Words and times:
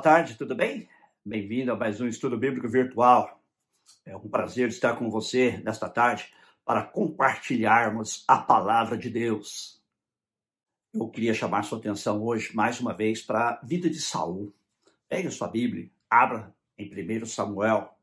Boa 0.00 0.14
tarde, 0.14 0.34
tudo 0.34 0.54
bem? 0.54 0.88
Bem-vindo 1.22 1.70
a 1.70 1.76
mais 1.76 2.00
um 2.00 2.08
estudo 2.08 2.38
bíblico 2.38 2.66
virtual. 2.66 3.38
É 4.06 4.16
um 4.16 4.30
prazer 4.30 4.70
estar 4.70 4.96
com 4.96 5.10
você 5.10 5.58
nesta 5.62 5.90
tarde 5.90 6.32
para 6.64 6.82
compartilharmos 6.82 8.24
a 8.26 8.38
palavra 8.38 8.96
de 8.96 9.10
Deus. 9.10 9.78
Eu 10.94 11.06
queria 11.10 11.34
chamar 11.34 11.64
sua 11.64 11.76
atenção 11.76 12.22
hoje 12.22 12.56
mais 12.56 12.80
uma 12.80 12.94
vez 12.94 13.20
para 13.20 13.50
a 13.50 13.60
vida 13.62 13.90
de 13.90 14.00
Saul. 14.00 14.54
Pegue 15.06 15.30
sua 15.30 15.48
Bíblia, 15.48 15.90
abra 16.08 16.50
em 16.78 16.88
1 17.22 17.26
Samuel, 17.26 17.94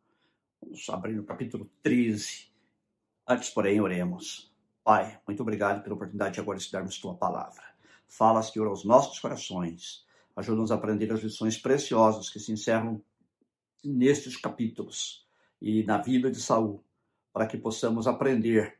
vamos 0.62 0.88
abrir 0.90 1.16
no 1.16 1.24
capítulo 1.24 1.68
13. 1.82 2.48
Antes, 3.28 3.50
porém, 3.50 3.82
oremos. 3.82 4.54
Pai, 4.84 5.20
muito 5.26 5.42
obrigado 5.42 5.82
pela 5.82 5.96
oportunidade 5.96 6.36
de 6.36 6.42
agora 6.42 6.60
estudarmos 6.60 7.00
tua 7.00 7.16
palavra. 7.16 7.64
Fala, 8.08 8.44
Senhor, 8.44 8.68
aos 8.68 8.86
nossos 8.86 9.18
corações 9.18 10.06
Ajuda-nos 10.38 10.72
a 10.72 10.76
aprender 10.76 11.12
as 11.12 11.24
lições 11.24 11.58
preciosas 11.58 12.30
que 12.30 12.40
se 12.40 12.52
encerram 12.52 13.02
nestes 13.84 14.38
capítulos 14.38 15.26
e 15.60 15.84
na 15.84 15.98
vida 15.98 16.30
de 16.30 16.40
Saul, 16.40 16.84
para 17.34 17.48
que 17.48 17.58
possamos 17.58 18.06
aprender 18.06 18.78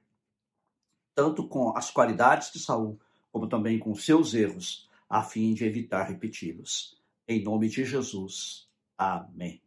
tanto 1.16 1.48
com 1.48 1.76
as 1.76 1.90
qualidades 1.90 2.54
de 2.54 2.60
Saul, 2.60 3.00
como 3.32 3.50
também 3.50 3.80
com 3.80 3.96
seus 3.96 4.36
erros, 4.36 4.88
a 5.10 5.24
fim 5.24 5.56
de 5.56 5.66
evitar 5.66 6.04
repeti-los. 6.04 6.96
Em 7.28 7.44
nome 7.44 7.70
de 7.70 7.84
Jesus. 7.84 8.70
Amém. 8.96 9.60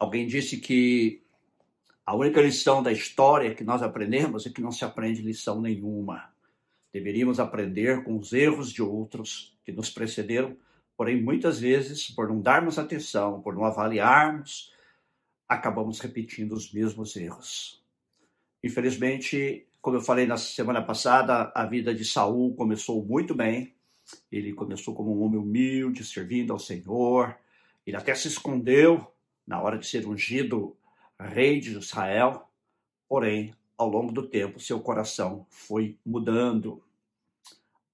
Alguém 0.00 0.26
disse 0.26 0.56
que 0.58 1.22
a 2.04 2.16
única 2.16 2.42
lição 2.42 2.82
da 2.82 2.90
história 2.90 3.54
que 3.54 3.62
nós 3.62 3.80
aprendemos 3.80 4.44
é 4.44 4.50
que 4.50 4.60
não 4.60 4.72
se 4.72 4.84
aprende 4.84 5.22
lição 5.22 5.60
nenhuma. 5.60 6.34
Deveríamos 6.92 7.38
aprender 7.38 8.02
com 8.02 8.18
os 8.18 8.32
erros 8.32 8.72
de 8.72 8.82
outros 8.82 9.56
que 9.64 9.70
nos 9.70 9.88
precederam 9.88 10.56
Porém, 10.96 11.20
muitas 11.20 11.58
vezes, 11.58 12.10
por 12.10 12.28
não 12.28 12.40
darmos 12.40 12.78
atenção, 12.78 13.40
por 13.40 13.54
não 13.54 13.64
avaliarmos, 13.64 14.72
acabamos 15.48 16.00
repetindo 16.00 16.52
os 16.52 16.72
mesmos 16.72 17.16
erros. 17.16 17.82
Infelizmente, 18.62 19.66
como 19.80 19.96
eu 19.96 20.00
falei 20.00 20.26
na 20.26 20.36
semana 20.36 20.80
passada, 20.80 21.50
a 21.54 21.66
vida 21.66 21.92
de 21.94 22.04
Saul 22.04 22.54
começou 22.54 23.04
muito 23.04 23.34
bem. 23.34 23.74
Ele 24.30 24.52
começou 24.52 24.94
como 24.94 25.16
um 25.16 25.22
homem 25.22 25.40
humilde, 25.40 26.04
servindo 26.04 26.52
ao 26.52 26.58
Senhor. 26.58 27.36
Ele 27.84 27.96
até 27.96 28.14
se 28.14 28.28
escondeu 28.28 29.12
na 29.46 29.60
hora 29.60 29.76
de 29.76 29.86
ser 29.86 30.06
ungido 30.06 30.76
rei 31.18 31.58
de 31.58 31.76
Israel. 31.76 32.48
Porém, 33.08 33.54
ao 33.76 33.88
longo 33.88 34.12
do 34.12 34.26
tempo, 34.26 34.60
seu 34.60 34.80
coração 34.80 35.46
foi 35.50 35.98
mudando. 36.06 36.82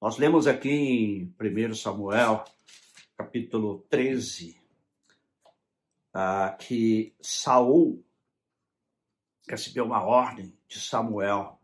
Nós 0.00 0.18
lemos 0.18 0.46
aqui 0.46 0.70
em 0.70 1.34
1 1.40 1.74
Samuel, 1.74 2.44
capítulo 3.18 3.84
13, 3.90 4.56
ah, 6.14 6.56
que 6.56 7.12
Saul 7.20 8.04
recebeu 9.48 9.84
uma 9.84 10.04
ordem 10.04 10.56
de 10.68 10.78
Samuel 10.78 11.58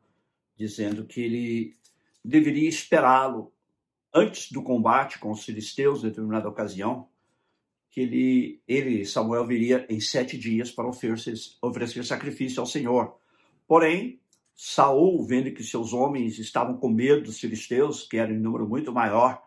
dizendo 0.57 1.07
que 1.07 1.21
ele 1.21 1.77
deveria 2.25 2.69
esperá-lo 2.69 3.53
antes 4.13 4.51
do 4.51 4.65
combate 4.65 5.21
com 5.21 5.31
os 5.31 5.45
filisteus, 5.45 6.01
em 6.01 6.09
determinada 6.09 6.49
ocasião, 6.49 7.09
que 7.89 8.01
ele, 8.01 8.61
ele, 8.67 9.05
Samuel, 9.05 9.47
viria 9.47 9.87
em 9.89 10.01
sete 10.01 10.37
dias 10.37 10.73
para 10.73 10.89
oferecer, 10.89 11.35
oferecer 11.63 12.05
sacrifício 12.05 12.61
ao 12.61 12.67
Senhor. 12.67 13.17
Porém, 13.67 14.21
Saul, 14.57 15.25
vendo 15.25 15.53
que 15.53 15.63
seus 15.63 15.93
homens 15.93 16.39
estavam 16.39 16.77
com 16.77 16.89
medo 16.89 17.23
dos 17.23 17.39
filisteus, 17.39 18.03
que 18.03 18.17
eram 18.17 18.35
em 18.35 18.41
número 18.41 18.69
muito 18.69 18.93
maior, 18.93 19.41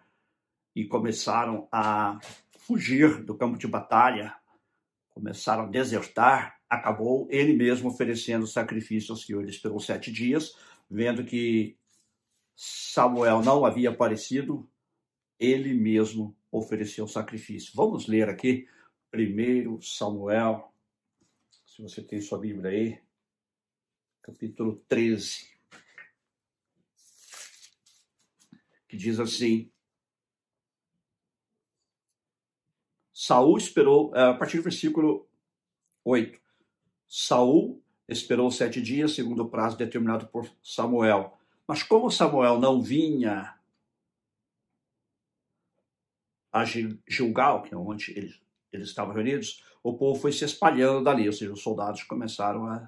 e 0.77 0.85
começaram 0.85 1.67
a 1.71 2.19
fugir 2.51 3.23
do 3.23 3.35
campo 3.35 3.57
de 3.57 3.67
batalha, 3.67 4.35
começaram 5.09 5.63
a 5.63 5.67
desertar, 5.67 6.61
acabou 6.69 7.27
ele 7.31 7.53
mesmo 7.53 7.89
oferecendo 7.89 8.45
sacrifício 8.45 9.11
ao 9.11 9.17
Senhor. 9.17 9.41
Ele 9.41 9.49
esperou 9.49 9.79
sete 9.79 10.11
dias, 10.11 10.55
vendo 10.87 11.25
que 11.25 11.75
Samuel 12.55 13.41
não 13.41 13.65
havia 13.65 13.89
aparecido, 13.89 14.69
ele 15.39 15.73
mesmo 15.73 16.37
ofereceu 16.51 17.07
sacrifício. 17.07 17.71
Vamos 17.73 18.05
ler 18.05 18.29
aqui, 18.29 18.67
primeiro 19.09 19.81
Samuel, 19.81 20.71
se 21.65 21.81
você 21.81 22.03
tem 22.03 22.21
sua 22.21 22.37
Bíblia 22.37 22.69
aí, 22.69 23.01
capítulo 24.21 24.75
13, 24.87 25.57
que 28.87 28.95
diz 28.95 29.19
assim: 29.19 29.71
Saul 33.19 33.57
esperou, 33.57 34.15
é, 34.15 34.29
a 34.29 34.33
partir 34.35 34.57
do 34.57 34.63
versículo 34.63 35.27
8. 36.05 36.39
Saul 37.09 37.81
esperou 38.07 38.51
sete 38.51 38.79
dias, 38.79 39.15
segundo 39.15 39.41
o 39.41 39.49
prazo 39.49 39.75
determinado 39.75 40.27
por 40.27 40.47
Samuel. 40.61 41.35
Mas 41.67 41.81
como 41.81 42.11
Samuel 42.11 42.59
não 42.59 42.79
vinha 42.79 43.57
a 46.51 46.63
Gilgal, 46.63 47.63
que 47.63 47.73
é 47.73 47.77
onde 47.77 48.11
eles, 48.11 48.39
eles 48.71 48.89
estavam 48.89 49.15
reunidos, 49.15 49.63
o 49.81 49.97
povo 49.97 50.21
foi 50.21 50.31
se 50.31 50.45
espalhando 50.45 51.03
dali, 51.03 51.25
ou 51.25 51.33
seja, 51.33 51.51
os 51.51 51.63
soldados 51.63 52.03
começaram 52.03 52.67
a 52.67 52.87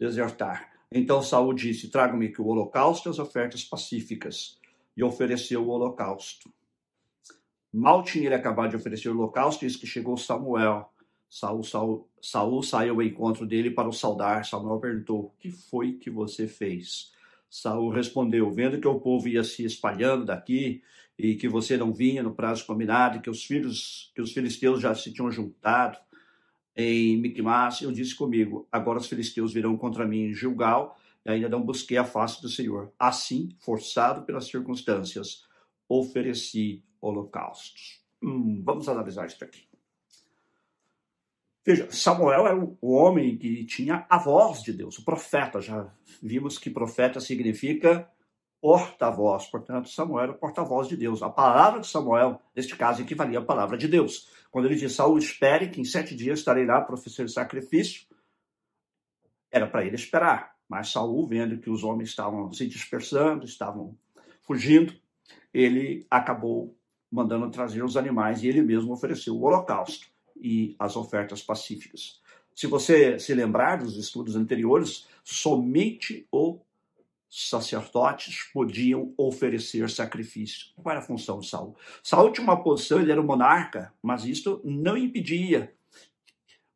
desertar. 0.00 0.72
Então 0.90 1.22
Saul 1.22 1.54
disse: 1.54 1.90
Traga-me 1.90 2.32
que 2.32 2.42
o 2.42 2.46
holocausto 2.48 3.08
e 3.08 3.10
as 3.10 3.20
ofertas 3.20 3.62
pacíficas. 3.62 4.58
E 4.96 5.04
ofereceu 5.04 5.64
o 5.64 5.68
holocausto. 5.68 6.52
Mal 7.76 8.04
tinha 8.04 8.26
ele 8.26 8.34
acabado 8.36 8.70
de 8.70 8.76
oferecer 8.76 9.08
o 9.08 9.12
holocausto, 9.12 9.64
eis 9.64 9.74
que 9.74 9.84
chegou 9.84 10.16
Samuel. 10.16 10.88
Saul, 11.28 11.64
Saul, 11.64 12.08
Saul 12.22 12.62
saiu 12.62 12.94
ao 12.94 13.02
encontro 13.02 13.44
dele 13.44 13.68
para 13.68 13.88
o 13.88 13.92
saudar. 13.92 14.44
Samuel 14.44 14.78
perguntou: 14.78 15.24
O 15.24 15.30
que 15.40 15.50
foi 15.50 15.94
que 15.94 16.08
você 16.08 16.46
fez? 16.46 17.10
Saul 17.50 17.90
respondeu: 17.90 18.48
Vendo 18.52 18.80
que 18.80 18.86
o 18.86 19.00
povo 19.00 19.26
ia 19.26 19.42
se 19.42 19.64
espalhando 19.64 20.24
daqui 20.24 20.84
e 21.18 21.34
que 21.34 21.48
você 21.48 21.76
não 21.76 21.92
vinha 21.92 22.22
no 22.22 22.32
prazo 22.32 22.64
combinado, 22.64 23.20
que 23.20 23.28
os 23.28 23.44
filhos, 23.44 24.12
que 24.14 24.22
os 24.22 24.32
filisteus 24.32 24.80
já 24.80 24.94
se 24.94 25.12
tinham 25.12 25.28
juntado 25.28 25.98
em 26.76 27.16
Micmas, 27.16 27.82
eu 27.82 27.90
disse 27.90 28.14
comigo: 28.14 28.68
Agora 28.70 29.00
os 29.00 29.08
filisteus 29.08 29.52
virão 29.52 29.76
contra 29.76 30.06
mim 30.06 30.26
em 30.26 30.32
Gilgal, 30.32 30.96
e 31.26 31.30
ainda 31.30 31.48
não 31.48 31.60
busquei 31.60 31.96
a 31.96 32.04
face 32.04 32.40
do 32.40 32.48
Senhor. 32.48 32.92
Assim, 32.96 33.48
forçado 33.58 34.22
pelas 34.22 34.46
circunstâncias, 34.46 35.42
ofereci 35.88 36.84
holocaustos. 37.04 38.02
Hum, 38.22 38.62
vamos 38.64 38.88
analisar 38.88 39.26
isso 39.26 39.42
aqui. 39.44 39.68
Veja, 41.66 41.90
Samuel 41.90 42.46
era 42.46 42.58
o 42.58 42.92
homem 42.92 43.38
que 43.38 43.64
tinha 43.64 44.06
a 44.08 44.18
voz 44.18 44.62
de 44.62 44.72
Deus, 44.72 44.98
o 44.98 45.04
profeta. 45.04 45.60
Já 45.60 45.90
vimos 46.22 46.58
que 46.58 46.68
profeta 46.68 47.20
significa 47.20 48.10
porta-voz. 48.60 49.46
Portanto, 49.46 49.88
Samuel 49.88 50.24
era 50.24 50.32
o 50.32 50.38
porta-voz 50.38 50.88
de 50.88 50.96
Deus. 50.96 51.22
A 51.22 51.30
palavra 51.30 51.80
de 51.80 51.86
Samuel, 51.86 52.40
neste 52.54 52.76
caso, 52.76 53.02
equivalia 53.02 53.38
à 53.38 53.44
palavra 53.44 53.78
de 53.78 53.88
Deus. 53.88 54.28
Quando 54.50 54.66
ele 54.66 54.76
diz, 54.76 54.92
Saul, 54.92 55.18
espere 55.18 55.68
que 55.68 55.80
em 55.80 55.84
sete 55.84 56.14
dias 56.14 56.38
estarei 56.38 56.66
lá 56.66 56.80
para 56.80 56.94
oferecer 56.94 57.28
sacrifício, 57.28 58.06
era 59.50 59.66
para 59.66 59.84
ele 59.84 59.96
esperar. 59.96 60.54
Mas 60.68 60.90
Saul, 60.90 61.26
vendo 61.26 61.58
que 61.58 61.70
os 61.70 61.82
homens 61.82 62.10
estavam 62.10 62.52
se 62.52 62.66
dispersando, 62.66 63.44
estavam 63.44 63.96
fugindo, 64.42 64.94
ele 65.52 66.06
acabou 66.10 66.76
mandando 67.14 67.48
trazer 67.48 67.84
os 67.84 67.96
animais 67.96 68.42
e 68.42 68.48
ele 68.48 68.60
mesmo 68.60 68.92
ofereceu 68.92 69.36
o 69.36 69.42
holocausto 69.44 70.08
e 70.36 70.74
as 70.80 70.96
ofertas 70.96 71.40
pacíficas. 71.40 72.20
Se 72.52 72.66
você 72.66 73.20
se 73.20 73.32
lembrar 73.32 73.76
dos 73.78 73.96
estudos 73.96 74.34
anteriores, 74.34 75.06
somente 75.22 76.26
os 76.32 76.58
sacerdotes 77.28 78.50
podiam 78.52 79.14
oferecer 79.16 79.88
sacrifício. 79.88 80.66
Qual 80.74 80.90
era 80.90 80.98
a 80.98 81.06
função 81.06 81.38
de 81.38 81.46
Saul? 81.46 81.76
Saul 82.02 82.32
tinha 82.32 82.44
uma 82.44 82.60
posição, 82.60 83.00
ele 83.00 83.12
era 83.12 83.20
o 83.20 83.24
monarca, 83.24 83.94
mas 84.02 84.24
isto 84.24 84.60
não 84.64 84.96
impedia 84.96 85.72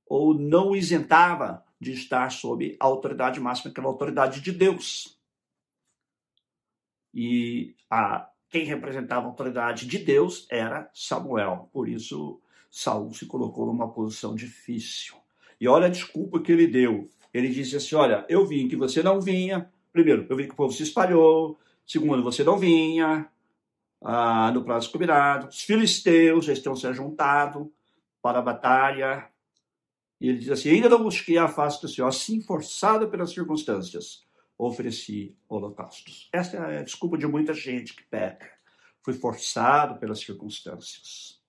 ou 0.07 0.35
não 0.35 0.75
isentava 0.75 1.65
de 1.81 1.93
estar 1.93 2.31
sob 2.31 2.77
a 2.79 2.87
autoridade 2.87 3.41
máxima, 3.41 3.73
que 3.73 3.81
era 3.81 3.89
a 3.89 3.91
autoridade 3.91 4.41
de 4.41 4.53
Deus. 4.53 5.19
E 7.13 7.75
a 7.91 8.31
quem 8.49 8.65
representava 8.65 9.27
a 9.27 9.29
autoridade 9.29 9.87
de 9.87 9.99
Deus 9.99 10.47
era 10.51 10.91
Samuel. 10.95 11.69
Por 11.73 11.89
isso, 11.89 12.41
Saul 12.71 13.13
se 13.13 13.27
colocou 13.27 13.67
numa 13.67 13.89
posição 13.89 14.35
difícil. 14.35 15.15
E 15.61 15.69
olha 15.69 15.87
a 15.87 15.91
desculpa 15.91 16.41
que 16.41 16.53
ele 16.53 16.67
deu. 16.67 17.11
Ele 17.33 17.49
disse 17.49 17.77
assim: 17.77 17.95
Olha, 17.95 18.25
eu 18.29 18.47
vi 18.47 18.69
que 18.69 18.77
você 18.77 19.03
não 19.03 19.21
vinha. 19.21 19.71
Primeiro, 19.93 20.27
eu 20.29 20.37
vi 20.37 20.47
que 20.47 20.53
o 20.53 20.57
povo 20.57 20.73
se 20.73 20.83
espalhou. 20.83 21.59
Segundo, 21.87 22.23
você 22.23 22.43
não 22.43 22.59
vinha 22.59 23.29
ah, 24.03 24.51
no 24.53 24.65
prazo 24.65 24.91
combinado. 24.91 25.49
Os 25.49 25.63
filisteus 25.63 26.45
já 26.47 26.53
estão 26.53 26.75
se 26.75 26.87
ajuntado 26.87 27.73
para 28.23 28.39
a 28.39 28.43
batalha. 28.43 29.29
E 30.21 30.29
ele 30.29 30.39
diz 30.39 30.51
assim: 30.51 30.71
Ainda 30.71 30.89
não 30.89 31.03
busquei 31.03 31.37
a 31.37 31.49
face 31.49 31.83
do 31.83 31.89
Senhor, 31.89 32.09
assim 32.09 32.41
forçado 32.41 33.09
pelas 33.09 33.31
circunstâncias 33.31 34.28
ofereci 34.59 35.39
holocaustos. 35.49 36.29
Essa 36.33 36.57
é 36.57 36.79
a 36.79 36.83
desculpa 36.83 37.17
de 37.17 37.27
muita 37.27 37.55
gente 37.55 37.95
que 37.95 38.03
peca. 38.03 38.51
Foi 39.03 39.15
forçado 39.15 39.99
pelas 40.01 40.21
circunstâncias. 40.21 41.41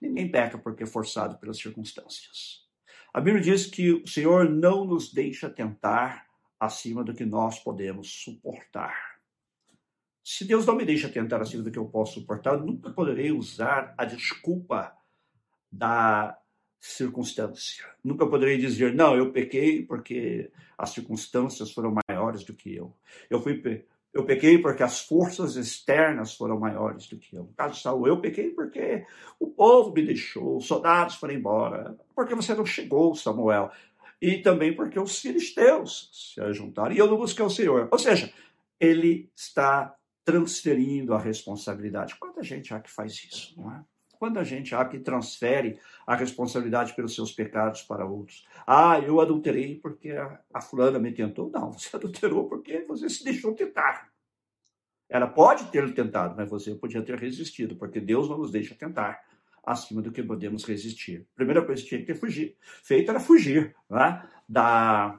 Ninguém 0.00 0.30
peca 0.30 0.56
porque 0.56 0.84
é 0.84 0.86
forçado 0.86 1.38
pelas 1.38 1.58
circunstâncias. 1.58 2.66
A 3.12 3.20
Bíblia 3.20 3.42
diz 3.42 3.66
que 3.66 3.92
o 3.92 4.06
Senhor 4.06 4.48
não 4.48 4.84
nos 4.84 5.12
deixa 5.12 5.50
tentar 5.50 6.26
acima 6.58 7.04
do 7.04 7.14
que 7.14 7.24
nós 7.24 7.58
podemos 7.58 8.10
suportar. 8.10 9.18
Se 10.24 10.44
Deus 10.44 10.66
não 10.66 10.76
me 10.76 10.84
deixa 10.84 11.08
tentar 11.08 11.40
acima 11.40 11.62
do 11.62 11.70
que 11.70 11.78
eu 11.78 11.86
posso 11.86 12.20
suportar, 12.20 12.54
eu 12.54 12.64
nunca 12.64 12.90
poderei 12.90 13.32
usar 13.32 13.94
a 13.96 14.04
desculpa 14.04 14.94
da 15.70 16.38
circunstância. 16.80 17.84
Nunca 18.04 18.26
poderei 18.26 18.58
dizer, 18.58 18.94
não, 18.94 19.16
eu 19.16 19.32
pequei 19.32 19.84
porque 19.84 20.50
as 20.76 20.90
circunstâncias 20.90 21.72
foram 21.72 21.94
maiores 22.08 22.17
do 22.44 22.54
que 22.54 22.74
eu. 22.74 22.94
Eu 23.30 23.40
fui 23.40 23.54
eu 24.12 24.24
pequei 24.24 24.58
porque 24.58 24.82
as 24.82 25.00
forças 25.00 25.56
externas 25.56 26.34
foram 26.34 26.58
maiores 26.58 27.06
do 27.06 27.18
que 27.18 27.36
eu. 27.36 27.44
No 27.44 27.52
caso 27.52 27.74
de 27.74 27.80
Saul, 27.80 28.08
eu 28.08 28.20
pequei 28.20 28.50
porque 28.50 29.04
o 29.38 29.48
povo 29.48 29.92
me 29.92 30.02
deixou, 30.02 30.56
os 30.56 30.66
soldados 30.66 31.16
foram 31.16 31.34
embora, 31.34 31.96
porque 32.14 32.34
você 32.34 32.54
não 32.54 32.64
chegou, 32.64 33.14
Samuel. 33.14 33.70
E 34.20 34.38
também 34.38 34.74
porque 34.74 34.98
os 34.98 35.20
filisteus 35.20 36.10
se 36.12 36.40
ajuntaram 36.40 36.92
e 36.92 36.98
eu 36.98 37.06
não 37.06 37.16
busquei 37.16 37.44
o 37.44 37.50
Senhor. 37.50 37.88
Ou 37.92 37.98
seja, 37.98 38.32
ele 38.80 39.30
está 39.36 39.94
transferindo 40.24 41.14
a 41.14 41.18
responsabilidade. 41.18 42.16
Quanta 42.16 42.42
gente 42.42 42.74
há 42.74 42.80
que 42.80 42.90
faz 42.90 43.12
isso, 43.12 43.54
não 43.60 43.72
é? 43.72 43.84
Quando 44.18 44.38
a 44.38 44.44
gente 44.44 44.74
há 44.74 44.84
que 44.84 44.98
transfere 44.98 45.78
a 46.06 46.16
responsabilidade 46.16 46.94
pelos 46.94 47.14
seus 47.14 47.32
pecados 47.32 47.82
para 47.82 48.04
outros. 48.04 48.46
Ah, 48.66 48.98
eu 48.98 49.20
adulterei 49.20 49.76
porque 49.76 50.10
a, 50.52 50.60
fulana 50.60 50.98
me 50.98 51.12
tentou. 51.12 51.50
Não, 51.50 51.72
você 51.72 51.94
adulterou 51.96 52.48
porque 52.48 52.84
você 52.88 53.08
se 53.08 53.22
deixou 53.22 53.54
tentar. 53.54 54.08
Ela 55.08 55.26
pode 55.26 55.70
ter 55.70 55.94
tentado, 55.94 56.34
mas 56.36 56.50
você 56.50 56.74
podia 56.74 57.00
ter 57.02 57.18
resistido, 57.18 57.76
porque 57.76 58.00
Deus 58.00 58.28
não 58.28 58.38
nos 58.38 58.50
deixa 58.50 58.74
tentar 58.74 59.22
acima 59.64 60.02
do 60.02 60.10
que 60.10 60.22
podemos 60.22 60.64
resistir. 60.64 61.26
Primeira 61.34 61.64
coisa 61.64 61.82
que 61.82 61.88
tinha 61.88 62.04
que 62.04 62.14
fugir. 62.14 62.56
Feito 62.82 63.10
era 63.10 63.20
fugir 63.20 63.74
né, 63.88 64.28
da 64.48 65.18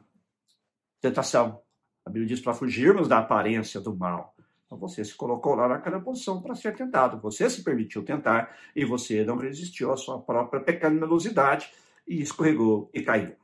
tentação. 0.99 1.61
A 2.05 2.09
Bíblia 2.09 2.27
diz 2.27 2.41
para 2.41 2.53
fugirmos 2.53 3.07
da 3.07 3.19
aparência 3.19 3.79
do 3.79 3.95
mal. 3.95 4.35
Então 4.69 4.77
você 4.77 5.03
se 5.03 5.15
colocou 5.15 5.55
lá 5.55 5.67
naquela 5.67 5.99
posição 5.99 6.39
para 6.43 6.53
ser 6.53 6.75
tentado. 6.75 7.19
Você 7.21 7.49
se 7.49 7.63
permitiu 7.63 8.05
tentar 8.05 8.55
e 8.75 8.85
você 8.85 9.25
não 9.25 9.35
resistiu 9.35 9.91
à 9.91 9.97
sua 9.97 10.21
própria 10.21 10.61
pecaminosidade 10.61 11.71
e 12.07 12.21
escorregou 12.21 12.87
e 12.93 13.01
caiu. 13.01 13.35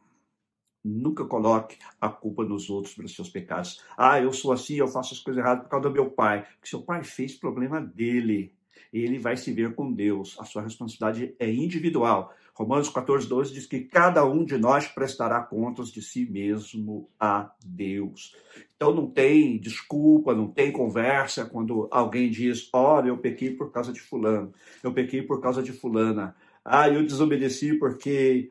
Nunca 0.84 1.26
coloque 1.26 1.80
a 2.00 2.10
culpa 2.10 2.44
nos 2.44 2.70
outros 2.70 2.94
pelos 2.94 3.16
seus 3.16 3.28
pecados. 3.28 3.84
Ah, 3.98 4.22
eu 4.22 4.32
sou 4.32 4.52
assim, 4.52 4.76
eu 4.76 4.88
faço 4.88 5.16
as 5.16 5.20
coisas 5.20 5.44
erradas 5.44 5.64
por 5.64 5.70
causa 5.72 5.90
do 5.90 5.94
meu 5.94 6.12
pai. 6.12 6.42
O 6.42 6.62
que 6.62 6.70
seu 6.70 6.84
pai 6.84 7.04
fez, 7.04 7.34
problema 7.34 7.82
dele. 7.82 8.55
Ele 8.92 9.20
vai 9.20 9.38
se 9.38 9.52
ver 9.52 9.76
com 9.76 9.92
Deus. 9.92 10.36
A 10.40 10.46
sua 10.46 10.62
responsabilidade 10.62 11.36
é 11.40 11.52
individual. 11.52 12.34
Romanos 12.54 12.88
14, 12.88 13.28
12 13.28 13.54
diz 13.54 13.66
que 13.66 13.82
cada 13.82 14.26
um 14.26 14.46
de 14.46 14.58
nós 14.58 14.88
prestará 14.88 15.42
contas 15.42 15.90
de 15.90 16.02
si 16.02 16.26
mesmo 16.26 17.10
a 17.20 17.52
Deus. 17.66 18.34
Então 18.76 18.96
não 18.96 19.10
tem 19.10 19.58
desculpa, 19.60 20.34
não 20.34 20.48
tem 20.48 20.72
conversa 20.72 21.46
quando 21.46 21.88
alguém 21.92 22.30
diz: 22.30 22.70
Olha, 22.72 23.10
eu 23.10 23.18
pequei 23.18 23.52
por 23.52 23.72
causa 23.72 23.92
de 23.92 24.00
Fulano, 24.00 24.54
eu 24.82 24.94
pequei 24.94 25.22
por 25.22 25.42
causa 25.42 25.62
de 25.62 25.74
Fulana. 25.74 26.34
Ah, 26.64 26.90
eu 26.90 27.04
desobedeci 27.04 27.74
porque 27.78 28.50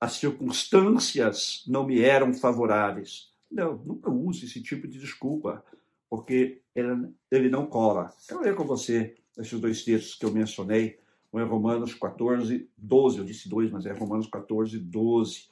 as 0.00 0.14
circunstâncias 0.14 1.64
não 1.66 1.86
me 1.86 2.00
eram 2.00 2.34
favoráveis. 2.34 3.32
Não, 3.50 3.76
nunca 3.78 4.10
use 4.10 4.46
esse 4.46 4.60
tipo 4.60 4.88
de 4.88 4.98
desculpa, 4.98 5.64
porque 6.10 6.60
ele, 6.74 7.08
ele 7.30 7.48
não 7.48 7.66
cola. 7.66 8.12
Eu 8.28 8.40
ler 8.40 8.54
com 8.54 8.64
você 8.64 9.14
esses 9.38 9.60
dois 9.60 9.84
textos 9.84 10.14
que 10.14 10.24
eu 10.24 10.32
mencionei 10.32 10.98
um 11.32 11.40
é 11.40 11.42
Romanos 11.42 11.94
14, 11.94 12.70
12, 12.76 13.18
eu 13.18 13.24
disse 13.24 13.48
2, 13.48 13.72
mas 13.72 13.86
é 13.86 13.92
Romanos 13.92 14.28
14, 14.28 14.78
12, 14.78 15.48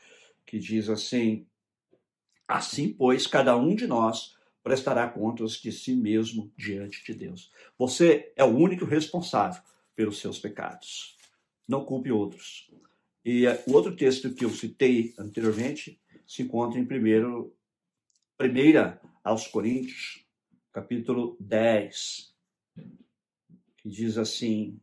que 0.47 0.59
diz 0.59 0.89
assim: 0.89 1.45
Assim, 2.47 2.93
pois, 2.93 3.27
cada 3.27 3.57
um 3.57 3.75
de 3.75 3.89
nós 3.89 4.37
prestará 4.63 5.09
contas 5.09 5.55
de 5.55 5.73
si 5.73 5.97
mesmo 5.97 6.53
diante 6.57 7.05
de 7.05 7.15
Deus. 7.19 7.51
Você 7.77 8.33
é 8.37 8.45
o 8.45 8.57
único 8.57 8.85
responsável 8.85 9.61
pelos 9.97 10.21
seus 10.21 10.39
pecados. 10.39 11.17
Não 11.67 11.85
culpe 11.85 12.13
outros. 12.13 12.71
E 13.25 13.47
eh, 13.47 13.65
o 13.67 13.73
outro 13.73 13.97
texto 13.97 14.33
que 14.35 14.45
eu 14.45 14.51
citei 14.51 15.13
anteriormente 15.19 16.01
se 16.27 16.43
encontra 16.43 16.79
em 16.79 16.85
primeiro, 16.85 17.57
primeira 18.37 19.01
aos 19.25 19.49
Coríntios, 19.49 20.25
capítulo 20.73 21.37
10, 21.41 22.32
que 23.83 23.89
diz 23.89 24.17
assim: 24.17 24.81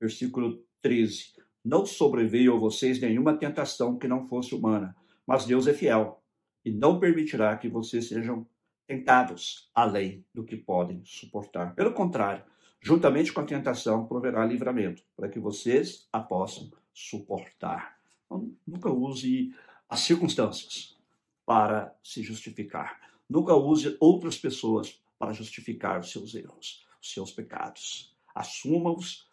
versículo 0.00 0.64
13. 0.82 1.36
Não 1.64 1.84
sobreveio 1.84 2.54
a 2.54 2.58
vocês 2.58 3.00
nenhuma 3.00 3.36
tentação 3.36 3.98
que 3.98 4.08
não 4.08 4.26
fosse 4.26 4.54
humana, 4.54 4.96
mas 5.26 5.44
Deus 5.44 5.66
é 5.66 5.74
fiel 5.74 6.22
e 6.64 6.70
não 6.70 6.98
permitirá 6.98 7.56
que 7.56 7.68
vocês 7.68 8.08
sejam 8.08 8.46
tentados 8.86 9.70
além 9.74 10.24
do 10.32 10.44
que 10.44 10.56
podem 10.56 11.02
suportar. 11.04 11.74
Pelo 11.74 11.92
contrário, 11.92 12.44
juntamente 12.80 13.32
com 13.32 13.40
a 13.40 13.44
tentação 13.44 14.06
proverá 14.06 14.44
livramento, 14.46 15.02
para 15.16 15.28
que 15.28 15.38
vocês 15.38 16.08
a 16.12 16.20
possam 16.20 16.70
suportar. 16.92 17.98
Então, 18.24 18.50
nunca 18.66 18.90
use 18.90 19.54
as 19.88 20.00
circunstâncias 20.00 20.96
para 21.44 21.94
se 22.02 22.22
justificar. 22.22 23.00
Nunca 23.28 23.54
use 23.54 23.96
outras 24.00 24.38
pessoas 24.38 25.02
para 25.18 25.32
justificar 25.32 25.98
os 26.00 26.10
seus 26.10 26.34
erros, 26.34 26.86
os 27.00 27.12
seus 27.12 27.32
pecados. 27.32 28.16
Assuma-os 28.34 29.28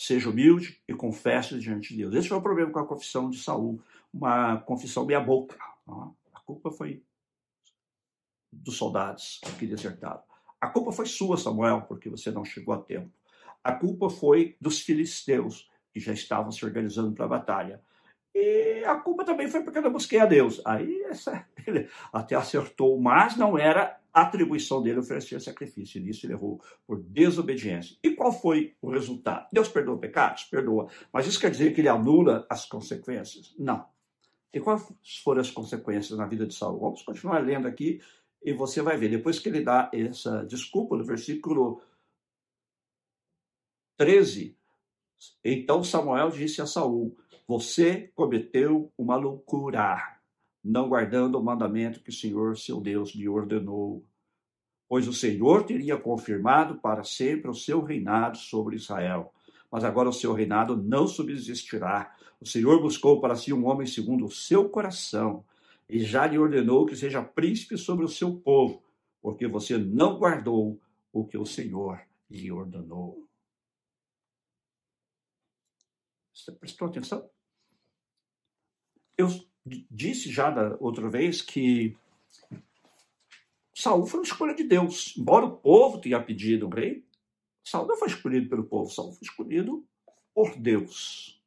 seja 0.00 0.30
humilde 0.30 0.80
e 0.88 0.94
confesse 0.94 1.58
diante 1.58 1.90
de 1.90 1.98
Deus. 1.98 2.14
Esse 2.14 2.28
foi 2.28 2.38
o 2.38 2.42
problema 2.42 2.70
com 2.70 2.78
a 2.78 2.86
confissão 2.86 3.28
de 3.28 3.38
Saul, 3.38 3.82
uma 4.10 4.56
confissão 4.62 5.04
meia 5.04 5.20
boca. 5.20 5.58
A 6.32 6.40
culpa 6.40 6.70
foi 6.70 7.02
dos 8.50 8.78
soldados 8.78 9.42
que 9.58 9.66
desertaram. 9.66 10.22
A 10.58 10.68
culpa 10.68 10.90
foi 10.90 11.04
sua, 11.04 11.36
Samuel, 11.36 11.82
porque 11.82 12.08
você 12.08 12.30
não 12.30 12.46
chegou 12.46 12.72
a 12.72 12.78
tempo. 12.78 13.10
A 13.62 13.72
culpa 13.72 14.08
foi 14.08 14.56
dos 14.58 14.80
filisteus, 14.80 15.70
que 15.92 16.00
já 16.00 16.14
estavam 16.14 16.50
se 16.50 16.64
organizando 16.64 17.12
para 17.12 17.26
a 17.26 17.28
batalha. 17.28 17.82
E 18.34 18.82
a 18.86 18.96
culpa 18.96 19.22
também 19.22 19.48
foi 19.48 19.62
porque 19.62 19.78
eu 19.78 19.82
não 19.82 19.92
busquei 19.92 20.18
a 20.18 20.24
Deus. 20.24 20.62
Aí 20.64 21.02
essa, 21.02 21.46
ele 21.66 21.90
até 22.10 22.36
acertou, 22.36 22.98
mas 22.98 23.36
não 23.36 23.58
era 23.58 23.99
atribuição 24.12 24.82
dele 24.82 25.00
oferecer 25.00 25.40
sacrifício. 25.40 25.98
E 25.98 26.04
nisso 26.04 26.26
ele 26.26 26.32
errou 26.32 26.60
por 26.86 27.00
desobediência. 27.02 27.96
E 28.02 28.10
qual 28.10 28.32
foi 28.32 28.74
o 28.80 28.90
resultado? 28.90 29.48
Deus 29.52 29.68
perdoa 29.68 29.98
pecados? 29.98 30.44
Perdoa. 30.44 30.88
Mas 31.12 31.26
isso 31.26 31.40
quer 31.40 31.50
dizer 31.50 31.74
que 31.74 31.80
ele 31.80 31.88
anula 31.88 32.46
as 32.48 32.66
consequências? 32.66 33.54
Não. 33.58 33.84
E 34.52 34.60
quais 34.60 34.84
foram 35.22 35.40
as 35.40 35.50
consequências 35.50 36.18
na 36.18 36.26
vida 36.26 36.46
de 36.46 36.54
Saul? 36.54 36.80
Vamos 36.80 37.02
continuar 37.02 37.38
lendo 37.38 37.68
aqui 37.68 38.00
e 38.42 38.52
você 38.52 38.82
vai 38.82 38.96
ver. 38.96 39.08
Depois 39.08 39.38
que 39.38 39.48
ele 39.48 39.62
dá 39.62 39.90
essa 39.92 40.44
desculpa, 40.44 40.96
no 40.96 41.04
versículo 41.04 41.80
13, 43.96 44.56
então 45.44 45.84
Samuel 45.84 46.30
disse 46.30 46.60
a 46.60 46.66
Saul: 46.66 47.16
Você 47.46 48.10
cometeu 48.14 48.92
uma 48.96 49.16
loucura 49.16 50.19
não 50.62 50.88
guardando 50.88 51.36
o 51.36 51.42
mandamento 51.42 52.00
que 52.00 52.10
o 52.10 52.12
Senhor, 52.12 52.56
seu 52.56 52.80
Deus, 52.80 53.14
lhe 53.14 53.28
ordenou. 53.28 54.04
Pois 54.88 55.06
o 55.08 55.12
Senhor 55.12 55.64
teria 55.64 55.96
confirmado 55.96 56.78
para 56.80 57.04
sempre 57.04 57.50
o 57.50 57.54
seu 57.54 57.82
reinado 57.82 58.36
sobre 58.36 58.76
Israel. 58.76 59.32
Mas 59.70 59.84
agora 59.84 60.08
o 60.08 60.12
seu 60.12 60.32
reinado 60.32 60.76
não 60.76 61.06
subsistirá. 61.06 62.14
O 62.40 62.46
Senhor 62.46 62.80
buscou 62.82 63.20
para 63.20 63.36
si 63.36 63.52
um 63.52 63.66
homem 63.66 63.86
segundo 63.86 64.24
o 64.24 64.30
seu 64.30 64.68
coração, 64.68 65.44
e 65.88 66.00
já 66.00 66.26
lhe 66.26 66.38
ordenou 66.38 66.86
que 66.86 66.94
seja 66.94 67.22
príncipe 67.22 67.76
sobre 67.76 68.04
o 68.04 68.08
seu 68.08 68.36
povo, 68.36 68.82
porque 69.20 69.46
você 69.46 69.76
não 69.76 70.18
guardou 70.18 70.80
o 71.12 71.26
que 71.26 71.36
o 71.36 71.44
Senhor 71.44 72.00
lhe 72.30 72.50
ordenou. 72.50 73.28
Você 76.32 76.52
prestou 76.52 76.88
atenção? 76.88 77.28
Eu 79.18 79.28
disse 79.66 80.30
já 80.30 80.50
da 80.50 80.76
outra 80.80 81.08
vez 81.08 81.42
que 81.42 81.96
Saul 83.74 84.06
foi 84.06 84.20
uma 84.20 84.26
escolha 84.26 84.54
de 84.54 84.64
Deus. 84.64 85.14
Embora 85.16 85.46
o 85.46 85.56
povo 85.56 86.00
tenha 86.00 86.22
pedido 86.22 86.66
o 86.66 86.70
rei, 86.70 87.04
Saul 87.64 87.86
não 87.86 87.96
foi 87.96 88.08
escolhido 88.08 88.48
pelo 88.48 88.64
povo, 88.64 88.90
Saul 88.90 89.12
foi 89.12 89.22
escolhido 89.22 89.84
por 90.34 90.56
Deus. 90.56 91.40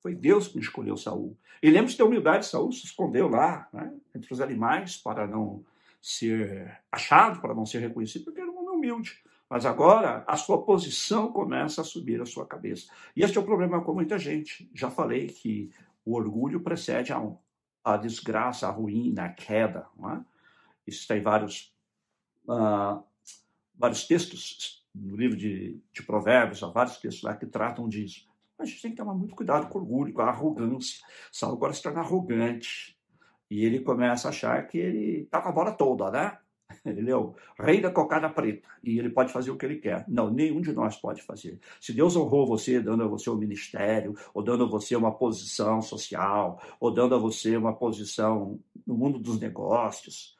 Foi 0.00 0.14
Deus 0.14 0.48
que 0.48 0.58
escolheu 0.58 0.96
Saul. 0.96 1.36
E 1.62 1.70
lembre-se 1.70 1.98
da 1.98 2.04
humildade, 2.04 2.46
Saul 2.46 2.72
se 2.72 2.84
escondeu 2.84 3.28
lá, 3.28 3.68
né, 3.72 3.92
entre 4.14 4.32
os 4.32 4.40
animais, 4.40 4.96
para 4.96 5.26
não 5.26 5.64
ser 6.00 6.80
achado, 6.90 7.40
para 7.40 7.54
não 7.54 7.66
ser 7.66 7.80
reconhecido, 7.80 8.24
porque 8.24 8.40
era 8.40 8.50
um 8.50 8.58
homem 8.58 8.76
humilde. 8.76 9.20
Mas 9.50 9.66
agora 9.66 10.24
a 10.26 10.36
sua 10.36 10.62
posição 10.62 11.32
começa 11.32 11.80
a 11.80 11.84
subir 11.84 12.20
a 12.20 12.26
sua 12.26 12.46
cabeça. 12.46 12.92
E 13.16 13.22
este 13.22 13.38
é 13.38 13.40
o 13.40 13.44
problema 13.44 13.82
com 13.82 13.94
muita 13.94 14.18
gente. 14.18 14.70
Já 14.74 14.90
falei 14.90 15.26
que 15.26 15.70
o 16.04 16.14
orgulho 16.14 16.60
precede 16.60 17.12
a 17.12 17.20
honra 17.20 17.47
a 17.94 17.96
desgraça, 17.96 18.66
a 18.66 18.70
ruína, 18.70 19.24
a 19.24 19.28
queda. 19.28 19.86
É? 19.98 20.20
Isso 20.86 21.06
tem 21.06 21.20
vários, 21.20 21.74
uh, 22.48 23.02
vários 23.76 24.06
textos 24.06 24.86
no 24.94 25.16
livro 25.16 25.36
de, 25.36 25.80
de 25.92 26.02
Provérbios, 26.02 26.62
há 26.62 26.68
vários 26.68 26.96
textos 26.98 27.22
lá 27.22 27.36
que 27.36 27.46
tratam 27.46 27.88
disso. 27.88 28.26
A 28.58 28.64
gente 28.64 28.82
tem 28.82 28.90
que 28.90 28.96
tomar 28.96 29.14
muito 29.14 29.36
cuidado 29.36 29.68
com 29.68 29.78
o 29.78 29.82
orgulho, 29.82 30.12
com 30.12 30.22
a 30.22 30.28
arrogância. 30.28 31.04
Saul 31.30 31.54
agora 31.54 31.72
se 31.72 31.82
torna 31.82 32.00
arrogante. 32.00 32.98
E 33.50 33.64
ele 33.64 33.80
começa 33.80 34.28
a 34.28 34.30
achar 34.30 34.66
que 34.66 34.76
ele 34.76 35.22
está 35.22 35.40
com 35.40 35.48
a 35.48 35.52
bola 35.52 35.72
toda, 35.72 36.10
né? 36.10 36.38
Ele 36.84 37.10
é 37.10 37.16
o 37.16 37.34
rei 37.58 37.80
da 37.80 37.90
cocada 37.90 38.28
preta 38.28 38.68
e 38.82 38.98
ele 38.98 39.10
pode 39.10 39.32
fazer 39.32 39.50
o 39.50 39.56
que 39.56 39.64
ele 39.64 39.76
quer. 39.76 40.04
Não, 40.08 40.30
nenhum 40.30 40.60
de 40.60 40.72
nós 40.72 40.96
pode 40.96 41.22
fazer. 41.22 41.58
Se 41.80 41.92
Deus 41.92 42.16
honrou 42.16 42.46
você, 42.46 42.80
dando 42.80 43.04
a 43.04 43.06
você 43.06 43.30
um 43.30 43.36
ministério, 43.36 44.14
ou 44.34 44.42
dando 44.42 44.64
a 44.64 44.68
você 44.68 44.94
uma 44.94 45.12
posição 45.12 45.80
social, 45.80 46.60
ou 46.78 46.92
dando 46.92 47.14
a 47.14 47.18
você 47.18 47.56
uma 47.56 47.74
posição 47.74 48.58
no 48.86 48.94
mundo 48.94 49.18
dos 49.18 49.40
negócios, 49.40 50.36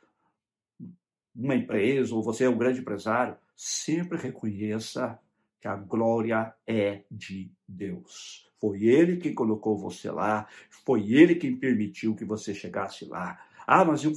uma 1.35 1.55
empresa, 1.55 2.15
ou 2.15 2.23
você 2.23 2.45
é 2.45 2.49
um 2.49 2.59
grande 2.59 2.81
empresário, 2.81 3.37
sempre 3.57 4.19
reconheça 4.19 5.19
que 5.61 5.69
a 5.69 5.77
glória 5.77 6.55
é 6.67 7.03
de 7.11 7.51
Deus. 7.67 8.49
Foi 8.61 8.85
Ele 8.85 9.19
quem 9.19 9.35
colocou 9.35 9.77
você 9.79 10.11
lá, 10.11 10.47
foi 10.85 11.13
Ele 11.13 11.37
quem 11.37 11.57
permitiu 11.57 12.15
que 12.15 12.25
você 12.25 12.53
chegasse 12.53 13.05
lá. 13.05 13.39
Ah, 13.71 13.85
mas 13.85 14.03
eu 14.03 14.13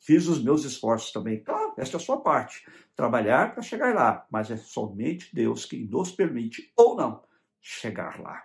fiz 0.00 0.26
os 0.26 0.42
meus 0.42 0.64
esforços 0.64 1.12
também. 1.12 1.38
Claro, 1.44 1.74
essa 1.76 1.92
é 1.92 1.96
a 1.96 2.00
sua 2.00 2.20
parte. 2.20 2.66
Trabalhar 2.96 3.54
para 3.54 3.62
chegar 3.62 3.94
lá, 3.94 4.26
mas 4.28 4.50
é 4.50 4.56
somente 4.56 5.32
Deus 5.32 5.64
quem 5.64 5.86
nos 5.86 6.10
permite 6.10 6.72
ou 6.76 6.96
não 6.96 7.22
chegar 7.60 8.20
lá. 8.20 8.42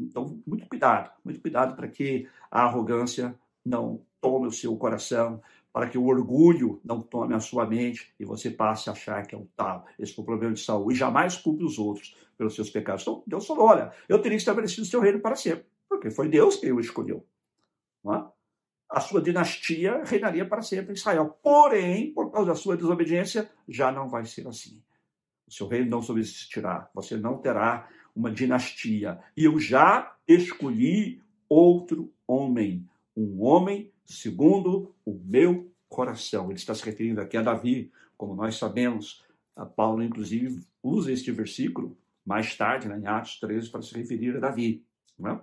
Então, 0.00 0.42
muito 0.44 0.66
cuidado, 0.68 1.12
muito 1.24 1.40
cuidado 1.40 1.76
para 1.76 1.86
que 1.86 2.28
a 2.50 2.62
arrogância 2.64 3.38
não 3.64 4.02
tome 4.20 4.48
o 4.48 4.50
seu 4.50 4.76
coração, 4.76 5.40
para 5.72 5.88
que 5.88 5.96
o 5.96 6.06
orgulho 6.06 6.80
não 6.84 7.00
tome 7.00 7.32
a 7.34 7.38
sua 7.38 7.64
mente 7.64 8.12
e 8.18 8.24
você 8.24 8.50
passe 8.50 8.90
a 8.90 8.92
achar 8.92 9.24
que 9.24 9.36
é 9.36 9.38
um 9.38 9.46
tal. 9.54 9.86
Esse 9.96 10.16
foi 10.16 10.24
o 10.24 10.26
problema 10.26 10.52
de 10.52 10.60
Saul. 10.62 10.90
E 10.90 10.96
jamais 10.96 11.36
culpe 11.36 11.62
os 11.62 11.78
outros 11.78 12.16
pelos 12.36 12.56
seus 12.56 12.70
pecados. 12.70 13.02
Então, 13.02 13.22
Deus 13.24 13.46
falou: 13.46 13.66
olha, 13.66 13.92
eu 14.08 14.20
teria 14.20 14.36
estabelecido 14.36 14.82
o 14.82 14.86
seu 14.86 15.00
reino 15.00 15.20
para 15.20 15.36
sempre, 15.36 15.66
porque 15.88 16.10
foi 16.10 16.28
Deus 16.28 16.56
quem 16.56 16.72
o 16.72 16.80
escolheu. 16.80 17.24
Não 18.02 18.14
é? 18.14 18.35
A 18.88 19.00
sua 19.00 19.20
dinastia 19.20 20.02
reinaria 20.04 20.46
para 20.46 20.62
sempre 20.62 20.92
em 20.92 20.94
Israel. 20.94 21.38
Porém, 21.42 22.12
por 22.12 22.30
causa 22.30 22.48
da 22.50 22.54
sua 22.54 22.76
desobediência, 22.76 23.50
já 23.68 23.90
não 23.90 24.08
vai 24.08 24.24
ser 24.24 24.46
assim. 24.46 24.82
O 25.46 25.52
seu 25.52 25.68
reino 25.68 25.90
não 25.90 26.02
subsistirá. 26.02 26.90
Você 26.94 27.16
não 27.16 27.38
terá 27.38 27.88
uma 28.14 28.30
dinastia. 28.30 29.20
E 29.36 29.44
eu 29.44 29.58
já 29.58 30.16
escolhi 30.26 31.22
outro 31.48 32.12
homem, 32.26 32.88
um 33.16 33.42
homem 33.42 33.92
segundo 34.04 34.94
o 35.04 35.14
meu 35.24 35.70
coração. 35.88 36.46
Ele 36.46 36.54
está 36.54 36.74
se 36.74 36.84
referindo 36.84 37.20
aqui 37.20 37.36
a 37.36 37.42
Davi, 37.42 37.92
como 38.16 38.34
nós 38.34 38.56
sabemos. 38.56 39.24
A 39.54 39.64
Paulo, 39.64 40.02
inclusive, 40.02 40.66
usa 40.82 41.12
este 41.12 41.30
versículo 41.30 41.96
mais 42.24 42.54
tarde, 42.56 42.88
né, 42.88 42.98
em 42.98 43.06
Atos 43.06 43.38
13, 43.38 43.70
para 43.70 43.82
se 43.82 43.96
referir 43.96 44.36
a 44.36 44.40
Davi. 44.40 44.84
Não 45.18 45.30
é? 45.30 45.40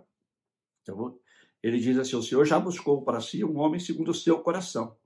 Então, 0.81 1.17
ele 1.63 1.79
diz 1.79 1.97
assim: 1.97 2.17
O 2.17 2.21
Senhor 2.21 2.45
já 2.45 2.59
buscou 2.59 3.01
para 3.01 3.21
si 3.21 3.43
um 3.43 3.57
homem 3.57 3.79
segundo 3.79 4.09
o 4.09 4.13
seu 4.13 4.39
coração, 4.39 4.97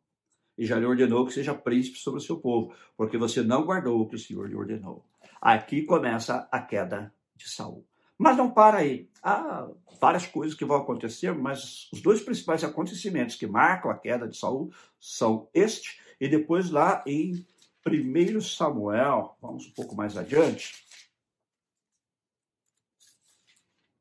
e 0.58 0.66
já 0.66 0.80
lhe 0.80 0.86
ordenou 0.86 1.26
que 1.26 1.34
seja 1.34 1.54
príncipe 1.54 2.00
sobre 2.00 2.20
o 2.20 2.24
seu 2.24 2.40
povo, 2.40 2.74
porque 2.98 3.18
você 3.18 3.44
não 3.44 3.64
guardou 3.64 4.02
o 4.02 4.08
que 4.08 4.16
o 4.16 4.20
Senhor 4.20 4.50
lhe 4.50 4.56
ordenou. 4.56 5.06
Aqui 5.40 5.84
começa 5.84 6.50
a 6.52 6.60
queda 6.60 7.14
de 7.36 7.48
Saul. 7.48 7.86
Mas 8.18 8.36
não 8.36 8.50
para 8.50 8.80
aí. 8.80 9.08
Há 9.22 9.70
várias 10.02 10.26
coisas 10.26 10.58
que 10.58 10.66
vão 10.66 10.78
acontecer, 10.78 11.32
mas 11.36 11.88
os 11.94 12.02
dois 12.02 12.24
principais 12.24 12.64
acontecimentos 12.64 13.36
que 13.36 13.46
marcam 13.46 13.92
a 13.92 13.98
queda 13.98 14.28
de 14.28 14.36
Saul 14.36 14.74
são 15.00 15.48
este, 15.54 16.02
e 16.20 16.28
depois 16.28 16.72
lá 16.72 17.04
em 17.06 17.46
1 17.86 18.42
Samuel, 18.42 19.38
vamos 19.40 19.68
um 19.68 19.72
pouco 19.72 19.96
mais 19.96 20.18
adiante, 20.18 20.84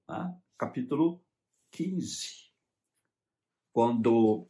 tá? 0.07 0.35
capítulo 0.57 1.21
15 1.73 2.46
quando 3.77 4.49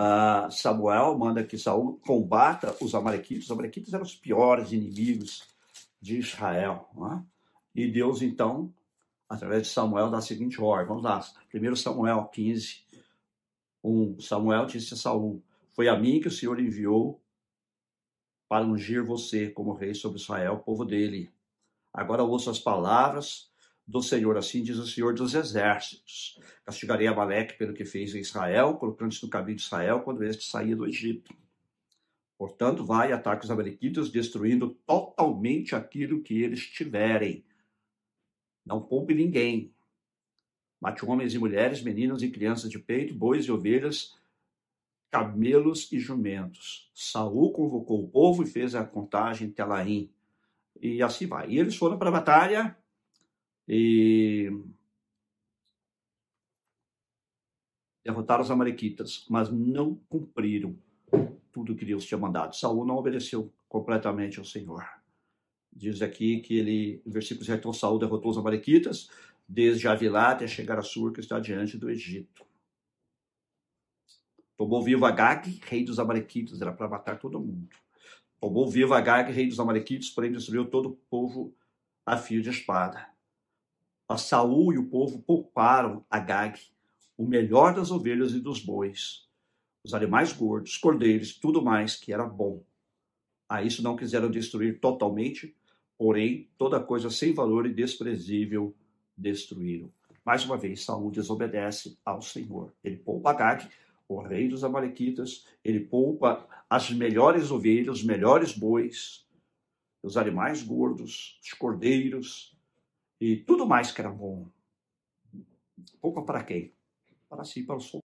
uh, 0.00 0.50
Samuel 0.50 1.18
manda 1.18 1.44
que 1.44 1.58
Saul 1.58 2.00
combata 2.00 2.74
os 2.82 2.94
amalequitas. 2.94 3.44
Os 3.44 3.50
amalequitas 3.50 3.92
eram 3.92 4.02
os 4.02 4.16
piores 4.16 4.72
inimigos 4.72 5.46
de 6.00 6.16
Israel. 6.16 6.88
É? 7.12 7.82
E 7.82 7.92
Deus, 7.92 8.22
então, 8.22 8.72
através 9.28 9.64
de 9.64 9.68
Samuel, 9.68 10.08
dá 10.08 10.16
a 10.16 10.22
seguinte 10.22 10.58
ordem. 10.58 10.88
Vamos 10.88 11.02
lá. 11.02 11.20
Primeiro 11.50 11.76
Samuel 11.76 12.24
15, 12.32 12.82
1. 13.84 14.20
Samuel 14.20 14.64
disse 14.64 14.94
a 14.94 14.96
Saul, 14.96 15.44
foi 15.72 15.86
a 15.86 15.98
mim 15.98 16.18
que 16.18 16.28
o 16.28 16.32
Senhor 16.32 16.58
enviou 16.58 17.22
para 18.48 18.64
ungir 18.64 19.04
você 19.04 19.50
como 19.50 19.74
rei 19.74 19.92
sobre 19.92 20.18
Israel, 20.18 20.60
povo 20.60 20.86
dele. 20.86 21.30
Agora 21.92 22.24
ouça 22.24 22.50
as 22.50 22.58
palavras 22.58 23.51
do 23.86 24.02
Senhor. 24.02 24.36
Assim 24.36 24.62
diz 24.62 24.78
o 24.78 24.86
Senhor 24.86 25.14
dos 25.14 25.34
Exércitos. 25.34 26.38
Castigarei 26.64 27.06
Amaleque 27.06 27.58
pelo 27.58 27.74
que 27.74 27.84
fez 27.84 28.14
em 28.14 28.20
Israel, 28.20 28.74
colocando-se 28.74 29.22
no 29.22 29.30
caminho 29.30 29.56
de 29.56 29.62
Israel 29.62 30.00
quando 30.00 30.24
este 30.24 30.44
saía 30.44 30.76
do 30.76 30.86
Egito. 30.86 31.34
Portanto, 32.38 32.84
vai 32.84 33.10
e 33.10 33.12
ataque 33.12 33.44
os 33.44 33.50
Amalequitas, 33.50 34.10
destruindo 34.10 34.70
totalmente 34.86 35.76
aquilo 35.76 36.22
que 36.22 36.42
eles 36.42 36.66
tiverem. 36.66 37.44
Não 38.64 38.80
poupe 38.80 39.14
ninguém. 39.14 39.72
Mate 40.80 41.04
homens 41.04 41.34
e 41.34 41.38
mulheres, 41.38 41.82
meninos 41.82 42.22
e 42.22 42.30
crianças 42.30 42.68
de 42.68 42.78
peito, 42.78 43.14
bois 43.14 43.44
e 43.44 43.52
ovelhas, 43.52 44.16
camelos 45.08 45.92
e 45.92 46.00
jumentos. 46.00 46.90
Saul 46.92 47.52
convocou 47.52 48.02
o 48.02 48.08
povo 48.08 48.42
e 48.42 48.46
fez 48.46 48.74
a 48.74 48.84
contagem 48.84 49.46
em 49.46 49.50
Telaim. 49.52 50.10
E 50.80 51.00
assim 51.00 51.26
vai. 51.26 51.48
E 51.50 51.58
eles 51.58 51.76
foram 51.76 51.96
para 51.96 52.08
a 52.08 52.12
batalha 52.12 52.76
e 53.74 54.50
derrotaram 58.04 58.42
os 58.42 58.50
amalequitas, 58.50 59.24
mas 59.30 59.50
não 59.50 59.94
cumpriram 60.10 60.76
tudo 61.50 61.74
que 61.74 61.86
Deus 61.86 62.04
tinha 62.04 62.18
mandado. 62.18 62.54
Saul 62.54 62.84
não 62.84 62.96
obedeceu 62.96 63.50
completamente 63.70 64.38
ao 64.38 64.44
Senhor. 64.44 64.86
Diz 65.72 66.02
aqui 66.02 66.40
que 66.40 66.58
ele, 66.58 67.02
no 67.06 67.12
versículo 67.12 67.46
7, 67.46 67.60
então 67.60 67.72
Saul 67.72 67.98
derrotou 67.98 68.30
os 68.30 68.36
amalequitas, 68.36 69.08
desde 69.48 69.88
Avilá 69.88 70.32
até 70.32 70.46
chegar 70.46 70.78
a 70.78 70.82
Sur, 70.82 71.10
que 71.10 71.20
está 71.20 71.40
diante 71.40 71.78
do 71.78 71.88
Egito. 71.88 72.44
Tomou 74.54 74.82
vivo 74.82 75.06
Agag, 75.06 75.48
rei 75.64 75.82
dos 75.82 75.98
amalequitas, 75.98 76.60
era 76.60 76.74
para 76.74 76.88
matar 76.88 77.18
todo 77.18 77.40
mundo. 77.40 77.70
Tomou 78.38 78.68
vivo 78.68 78.92
Agag, 78.92 79.32
rei 79.32 79.48
dos 79.48 79.58
amalequitas, 79.58 80.10
porém 80.10 80.30
destruiu 80.30 80.68
todo 80.68 80.90
o 80.90 80.96
povo 81.08 81.56
a 82.04 82.18
fio 82.18 82.42
de 82.42 82.50
espada. 82.50 83.11
A 84.12 84.18
Saul 84.18 84.74
e 84.74 84.78
o 84.78 84.90
povo 84.90 85.22
pouparam 85.22 86.04
Agag, 86.10 86.60
o 87.16 87.26
melhor 87.26 87.74
das 87.74 87.90
ovelhas 87.90 88.34
e 88.34 88.40
dos 88.40 88.60
bois, 88.60 89.26
os 89.82 89.94
animais 89.94 90.34
gordos, 90.34 90.76
cordeiros, 90.76 91.32
tudo 91.32 91.62
mais 91.62 91.96
que 91.96 92.12
era 92.12 92.26
bom. 92.26 92.62
A 93.48 93.62
isso 93.62 93.82
não 93.82 93.96
quiseram 93.96 94.30
destruir 94.30 94.80
totalmente, 94.80 95.56
porém 95.96 96.50
toda 96.58 96.78
coisa 96.78 97.08
sem 97.08 97.32
valor 97.32 97.64
e 97.64 97.72
desprezível 97.72 98.76
destruíram. 99.16 99.90
Mais 100.22 100.44
uma 100.44 100.58
vez, 100.58 100.84
Saul 100.84 101.10
desobedece 101.10 101.96
ao 102.04 102.20
Senhor. 102.20 102.70
Ele 102.84 102.98
poupa 102.98 103.30
Agag, 103.30 103.66
o 104.06 104.20
rei 104.20 104.46
dos 104.46 104.62
amalequitas, 104.62 105.46
ele 105.64 105.80
poupa 105.80 106.46
as 106.68 106.90
melhores 106.90 107.50
ovelhas, 107.50 108.00
os 108.00 108.04
melhores 108.04 108.52
bois, 108.52 109.26
os 110.02 110.18
animais 110.18 110.62
gordos, 110.62 111.40
os 111.42 111.54
cordeiros, 111.54 112.52
e 113.22 113.36
tudo 113.36 113.64
mais 113.64 113.92
que 113.92 114.00
era 114.00 114.10
bom. 114.10 114.48
Poupa 116.00 116.22
para 116.22 116.42
quem? 116.42 116.74
Para 117.28 117.44
si, 117.44 117.62
para 117.62 117.76
os 117.76 117.84
soldados. 117.84 118.10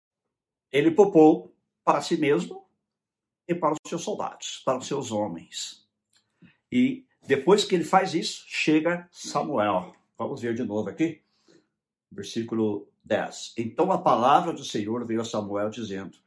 Ele 0.70 0.92
poupou 0.92 1.56
para 1.82 2.02
si 2.02 2.18
mesmo 2.18 2.68
e 3.48 3.56
para 3.56 3.72
os 3.72 3.80
seus 3.88 4.02
soldados, 4.02 4.62
para 4.66 4.78
os 4.78 4.86
seus 4.86 5.10
homens. 5.10 5.88
E 6.70 7.06
depois 7.26 7.64
que 7.64 7.76
ele 7.76 7.86
faz 7.86 8.14
isso, 8.14 8.44
chega 8.48 9.08
Samuel. 9.10 9.96
Vamos 10.18 10.42
ver 10.42 10.54
de 10.54 10.64
novo 10.64 10.90
aqui. 10.90 11.22
Versículo 12.12 12.90
10. 13.06 13.54
Então 13.58 13.94
a 13.94 13.98
palavra 14.00 14.52
do 14.52 14.66
Senhor 14.66 15.06
veio 15.06 15.22
a 15.22 15.26
Samuel 15.26 15.70
dizendo: 15.70 16.18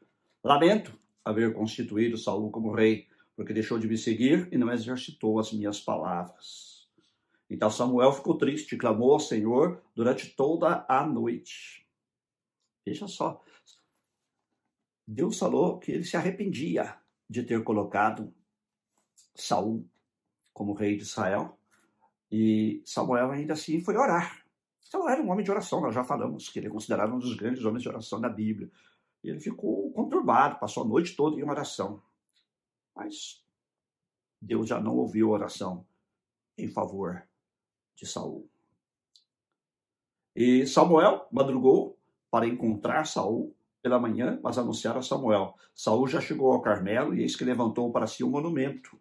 Lamento 0.43 0.99
haver 1.23 1.53
constituído 1.53 2.17
Saul 2.17 2.51
como 2.51 2.73
rei, 2.73 3.07
porque 3.37 3.53
deixou 3.53 3.79
de 3.79 3.87
me 3.87 3.99
seguir 3.99 4.49
e 4.51 4.57
não 4.57 4.73
exercitou 4.73 5.39
as 5.39 5.53
minhas 5.53 5.79
palavras. 5.79 6.80
Então 7.51 7.69
Samuel 7.69 8.13
ficou 8.13 8.39
triste, 8.39 8.77
clamou 8.77 9.13
ao 9.13 9.19
Senhor 9.19 9.83
durante 9.93 10.31
toda 10.37 10.87
a 10.89 11.05
noite. 11.05 11.85
Veja 12.87 13.09
só. 13.09 13.43
Deus 15.05 15.37
falou 15.37 15.81
que 15.81 15.91
ele 15.91 16.05
se 16.05 16.17
arrependia 16.17 16.97
de 17.29 17.43
ter 17.43 17.63
colocado 17.65 18.33
Saul 19.35 19.85
como 20.53 20.75
rei 20.75 20.97
de 20.97 21.03
Israel. 21.03 21.59
E 22.31 22.81
Samuel 22.87 23.33
ainda 23.33 23.55
assim 23.55 23.83
foi 23.83 23.97
orar. 23.97 24.45
Samuel 24.81 25.09
era 25.09 25.23
um 25.23 25.31
homem 25.31 25.45
de 25.45 25.51
oração, 25.51 25.81
nós 25.81 25.95
já 25.95 26.05
falamos 26.05 26.49
que 26.49 26.61
ele 26.61 26.69
é 26.69 26.71
considerado 26.71 27.13
um 27.13 27.19
dos 27.19 27.35
grandes 27.35 27.65
homens 27.65 27.83
de 27.83 27.89
oração 27.89 28.21
da 28.21 28.29
Bíblia. 28.29 28.71
E 29.25 29.29
ele 29.29 29.41
ficou 29.41 29.93
conturbado, 29.93 30.61
passou 30.61 30.85
a 30.85 30.87
noite 30.87 31.17
toda 31.17 31.41
em 31.41 31.49
oração. 31.49 32.01
Mas 32.95 33.45
Deus 34.41 34.69
já 34.69 34.81
não 34.81 34.97
ouviu 34.97 35.31
a 35.31 35.35
oração 35.35 35.85
em 36.57 36.69
favor 36.69 37.29
de 38.01 38.07
Saul. 38.07 38.49
E 40.35 40.67
Samuel 40.67 41.29
madrugou 41.31 41.99
para 42.31 42.47
encontrar 42.47 43.05
Saul 43.05 43.55
pela 43.83 43.99
manhã, 43.99 44.41
mas 44.43 44.57
anunciaram 44.57 45.01
a 45.01 45.03
Samuel. 45.03 45.55
Saul 45.75 46.07
já 46.07 46.21
chegou 46.21 46.53
ao 46.53 46.63
Carmelo 46.63 47.15
e 47.15 47.23
eis 47.23 47.37
que 47.37 47.45
levantou 47.45 47.93
para 47.93 48.07
si 48.07 48.25
um 48.25 48.31
monumento. 48.31 48.99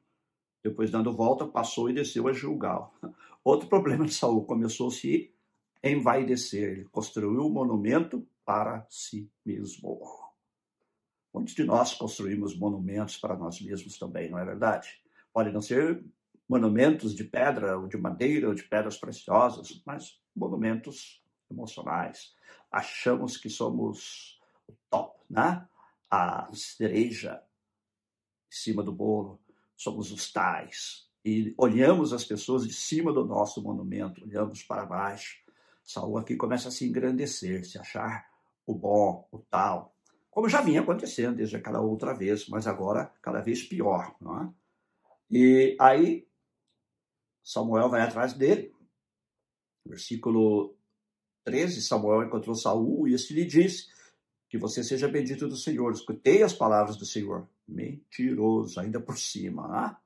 Depois, 0.63 0.91
dando 0.91 1.15
volta, 1.15 1.48
passou 1.48 1.89
e 1.89 1.94
desceu 1.94 2.27
a 2.27 2.34
Gilgal. 2.34 2.94
Outro 3.44 3.70
problema 3.70 4.06
de 4.06 4.13
Saul 4.13 4.46
começou 4.46 4.89
a 4.89 4.91
se 4.91 5.34
envaidecer. 5.82 6.72
Ele 6.72 6.86
construiu 6.86 7.46
um 7.46 7.50
monumento 7.50 8.27
para 8.44 8.86
si 8.89 9.32
mesmo. 9.46 10.00
Muitos 11.34 11.53
de 11.53 11.63
nós 11.63 11.94
construímos 11.94 12.58
monumentos 12.58 13.18
para 13.18 13.38
nós 13.38 13.62
mesmos 13.62 13.98
também, 13.98 14.29
não 14.29 14.39
é 14.39 14.44
verdade? 14.44 15.01
Podem 15.32 15.53
não 15.53 15.62
ser 15.62 16.03
monumentos 16.50 17.13
de 17.13 17.24
pedra, 17.24 17.77
ou 17.77 17.88
de 17.88 17.96
madeira, 17.96 18.48
ou 18.50 18.56
de 18.56 18.63
pedras 18.63 18.98
preciosas, 18.98 19.82
mas 19.86 20.20
monumentos 20.36 21.24
emocionais. 21.50 22.36
Achamos 22.72 23.38
que 23.38 23.50
somos 23.50 24.41
o 24.68 24.74
top, 24.89 25.20
né? 25.29 25.68
A 26.10 26.50
cereja 26.53 27.44
em 28.51 28.56
cima 28.56 28.82
do 28.82 28.91
bolo, 28.91 29.39
somos 29.77 30.12
os 30.12 30.32
tais. 30.34 31.08
E 31.24 31.53
olhamos 31.56 32.12
as 32.13 32.25
pessoas 32.25 32.68
de 32.68 32.74
cima 32.74 33.13
do 33.13 33.24
nosso 33.24 33.62
monumento, 33.62 34.24
olhamos 34.24 34.63
para 34.63 34.86
baixo. 34.86 35.38
Saul 35.84 36.18
aqui 36.18 36.36
começa 36.36 36.70
a 36.70 36.72
se 36.72 36.88
engrandecer, 36.88 37.63
se 37.63 37.77
achar 37.77 38.27
o 38.65 38.74
bom, 38.74 39.27
o 39.32 39.39
tal, 39.39 39.96
como 40.32 40.48
já 40.48 40.62
vinha 40.62 40.82
acontecendo 40.82 41.36
desde 41.36 41.58
aquela 41.58 41.82
outra 41.82 42.13
vez, 42.13 42.48
mas 42.48 42.68
agora 42.68 43.12
cada 43.22 43.41
vez 43.41 43.63
pior. 43.63 44.15
Não 44.22 44.41
é? 44.41 44.50
E 45.29 45.75
aí 45.79 46.28
Samuel 47.43 47.89
vai 47.89 48.01
atrás 48.01 48.34
dele. 48.34 48.74
Versículo 49.86 50.75
13, 51.43 51.81
Samuel 51.81 52.24
encontrou 52.24 52.55
Saul 52.55 53.08
e 53.08 53.13
este 53.13 53.34
lhe 53.34 53.46
disse, 53.46 53.88
que 54.50 54.58
você 54.58 54.84
seja 54.84 55.08
bendito 55.08 55.48
do 55.48 55.55
Senhor. 55.55 55.91
Escutei 55.91 56.41
as 56.41 56.53
palavras 56.53 56.98
do 56.98 57.05
Senhor. 57.05 57.48
Mentiroso, 57.67 58.79
ainda 58.79 59.00
por 59.00 59.17
cima. 59.17 59.67
Ah? 59.69 60.00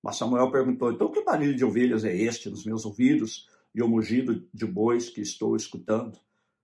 Mas 0.00 0.16
Samuel 0.16 0.50
perguntou, 0.50 0.92
então 0.92 1.10
que 1.10 1.24
barulho 1.24 1.56
de 1.56 1.64
ovelhas 1.64 2.04
é 2.04 2.14
este 2.14 2.48
nos 2.48 2.64
meus 2.64 2.84
ouvidos 2.84 3.48
e 3.74 3.82
o 3.82 3.88
mugido 3.88 4.46
de 4.54 4.64
bois 4.64 5.10
que 5.10 5.20
estou 5.20 5.56
escutando? 5.56 6.18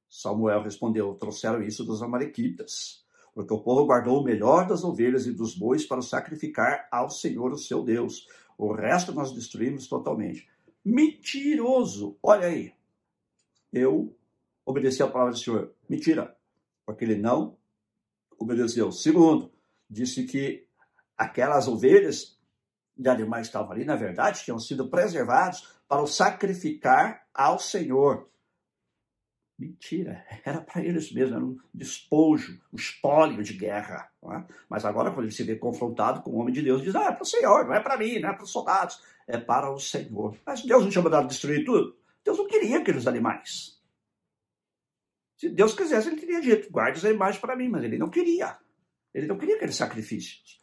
Samuel 0.08 0.62
respondeu: 0.62 1.14
Trouxeram 1.14 1.62
isso 1.62 1.84
dos 1.84 2.02
Amalequitas, 2.02 3.04
porque 3.34 3.52
o 3.52 3.60
povo 3.60 3.86
guardou 3.86 4.20
o 4.20 4.24
melhor 4.24 4.66
das 4.66 4.84
ovelhas 4.84 5.26
e 5.26 5.32
dos 5.32 5.54
bois 5.54 5.84
para 5.84 6.02
sacrificar 6.02 6.88
ao 6.92 7.10
Senhor, 7.10 7.52
o 7.52 7.58
seu 7.58 7.82
Deus. 7.82 8.26
O 8.60 8.74
resto 8.74 9.14
nós 9.14 9.32
destruímos 9.32 9.88
totalmente. 9.88 10.46
Mentiroso! 10.84 12.18
Olha 12.22 12.46
aí. 12.46 12.74
Eu 13.72 14.14
obedeci 14.66 15.02
a 15.02 15.08
palavra 15.08 15.32
do 15.32 15.38
Senhor. 15.38 15.72
Mentira, 15.88 16.36
porque 16.84 17.06
ele 17.06 17.16
não 17.16 17.56
obedeceu. 18.38 18.92
Segundo, 18.92 19.50
disse 19.88 20.24
que 20.24 20.66
aquelas 21.16 21.68
ovelhas 21.68 22.38
de 22.94 23.08
animais 23.08 23.46
que 23.46 23.48
estavam 23.48 23.72
ali, 23.72 23.86
na 23.86 23.96
verdade, 23.96 24.44
tinham 24.44 24.58
sido 24.58 24.90
preservados 24.90 25.66
para 25.88 26.02
o 26.02 26.06
sacrificar 26.06 27.26
ao 27.32 27.58
Senhor. 27.58 28.28
Mentira, 29.60 30.24
era 30.42 30.62
para 30.62 30.82
eles 30.82 31.12
mesmos, 31.12 31.36
era 31.36 31.44
um 31.44 31.58
despojo, 31.74 32.58
um 32.72 32.76
espólio 32.76 33.42
de 33.42 33.52
guerra. 33.52 34.10
É? 34.24 34.44
Mas 34.70 34.86
agora, 34.86 35.10
quando 35.10 35.26
ele 35.26 35.34
se 35.34 35.44
vê 35.44 35.54
confrontado 35.54 36.22
com 36.22 36.30
o 36.30 36.36
homem 36.36 36.54
de 36.54 36.62
Deus, 36.62 36.82
diz: 36.82 36.96
Ah, 36.96 37.08
é 37.08 37.12
para 37.12 37.22
o 37.22 37.26
Senhor, 37.26 37.66
não 37.66 37.74
é 37.74 37.80
para 37.80 37.98
mim, 37.98 38.18
não 38.18 38.30
é 38.30 38.32
para 38.32 38.44
os 38.44 38.50
soldados, 38.50 39.02
é 39.28 39.36
para 39.36 39.70
o 39.70 39.78
Senhor. 39.78 40.34
Mas 40.46 40.62
Deus 40.62 40.82
não 40.82 40.90
tinha 40.90 41.04
mandado 41.04 41.28
destruir 41.28 41.62
tudo? 41.66 41.94
Deus 42.24 42.38
não 42.38 42.46
queria 42.46 42.78
aqueles 42.78 43.06
animais. 43.06 43.78
Se 45.36 45.50
Deus 45.50 45.74
quisesse, 45.74 46.08
ele 46.08 46.16
teria 46.16 46.40
dito: 46.40 46.70
guarde 46.70 46.96
os 46.96 47.04
animais 47.04 47.36
para 47.36 47.54
mim, 47.54 47.68
mas 47.68 47.84
ele 47.84 47.98
não 47.98 48.08
queria. 48.08 48.56
Ele 49.12 49.26
não 49.26 49.36
queria 49.36 49.56
aqueles 49.56 49.76
sacrifícios. 49.76 50.58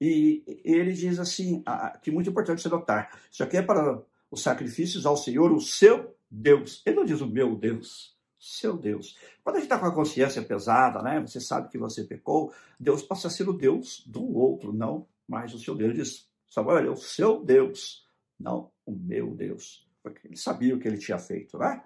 E 0.00 0.44
ele 0.62 0.92
diz 0.92 1.18
assim, 1.18 1.64
que 2.02 2.10
é 2.10 2.12
muito 2.12 2.30
importante 2.30 2.62
você 2.62 2.68
notar: 2.68 3.18
isso 3.28 3.42
aqui 3.42 3.56
é 3.56 3.62
para 3.62 4.00
os 4.30 4.40
sacrifícios 4.40 5.04
ao 5.04 5.16
Senhor, 5.16 5.50
o 5.50 5.60
seu 5.60 6.16
Deus. 6.30 6.82
Ele 6.86 6.96
não 6.96 7.04
diz 7.04 7.20
o 7.20 7.26
meu 7.26 7.56
Deus 7.56 8.15
seu 8.46 8.76
Deus. 8.76 9.16
Quando 9.42 9.56
a 9.56 9.58
gente 9.58 9.66
está 9.66 9.78
com 9.78 9.86
a 9.86 9.94
consciência 9.94 10.42
pesada, 10.42 11.02
né? 11.02 11.20
Você 11.20 11.40
sabe 11.40 11.68
que 11.68 11.78
você 11.78 12.04
pecou, 12.04 12.52
Deus 12.78 13.02
passa 13.02 13.28
a 13.28 13.30
ser 13.30 13.48
o 13.48 13.52
Deus 13.52 14.02
do 14.06 14.36
outro, 14.36 14.72
não 14.72 15.06
mais 15.28 15.52
o 15.52 15.58
seu 15.58 15.74
Deus. 15.74 15.90
Ele 15.90 16.02
diz, 16.02 16.28
Samuel, 16.48 16.86
é 16.86 16.90
o 16.90 16.96
seu 16.96 17.44
Deus, 17.44 18.06
não 18.38 18.70
o 18.84 18.92
meu 18.92 19.34
Deus. 19.34 19.86
Porque 20.02 20.26
ele 20.26 20.36
sabia 20.36 20.74
o 20.74 20.78
que 20.78 20.86
ele 20.86 20.98
tinha 20.98 21.18
feito, 21.18 21.58
né? 21.58 21.82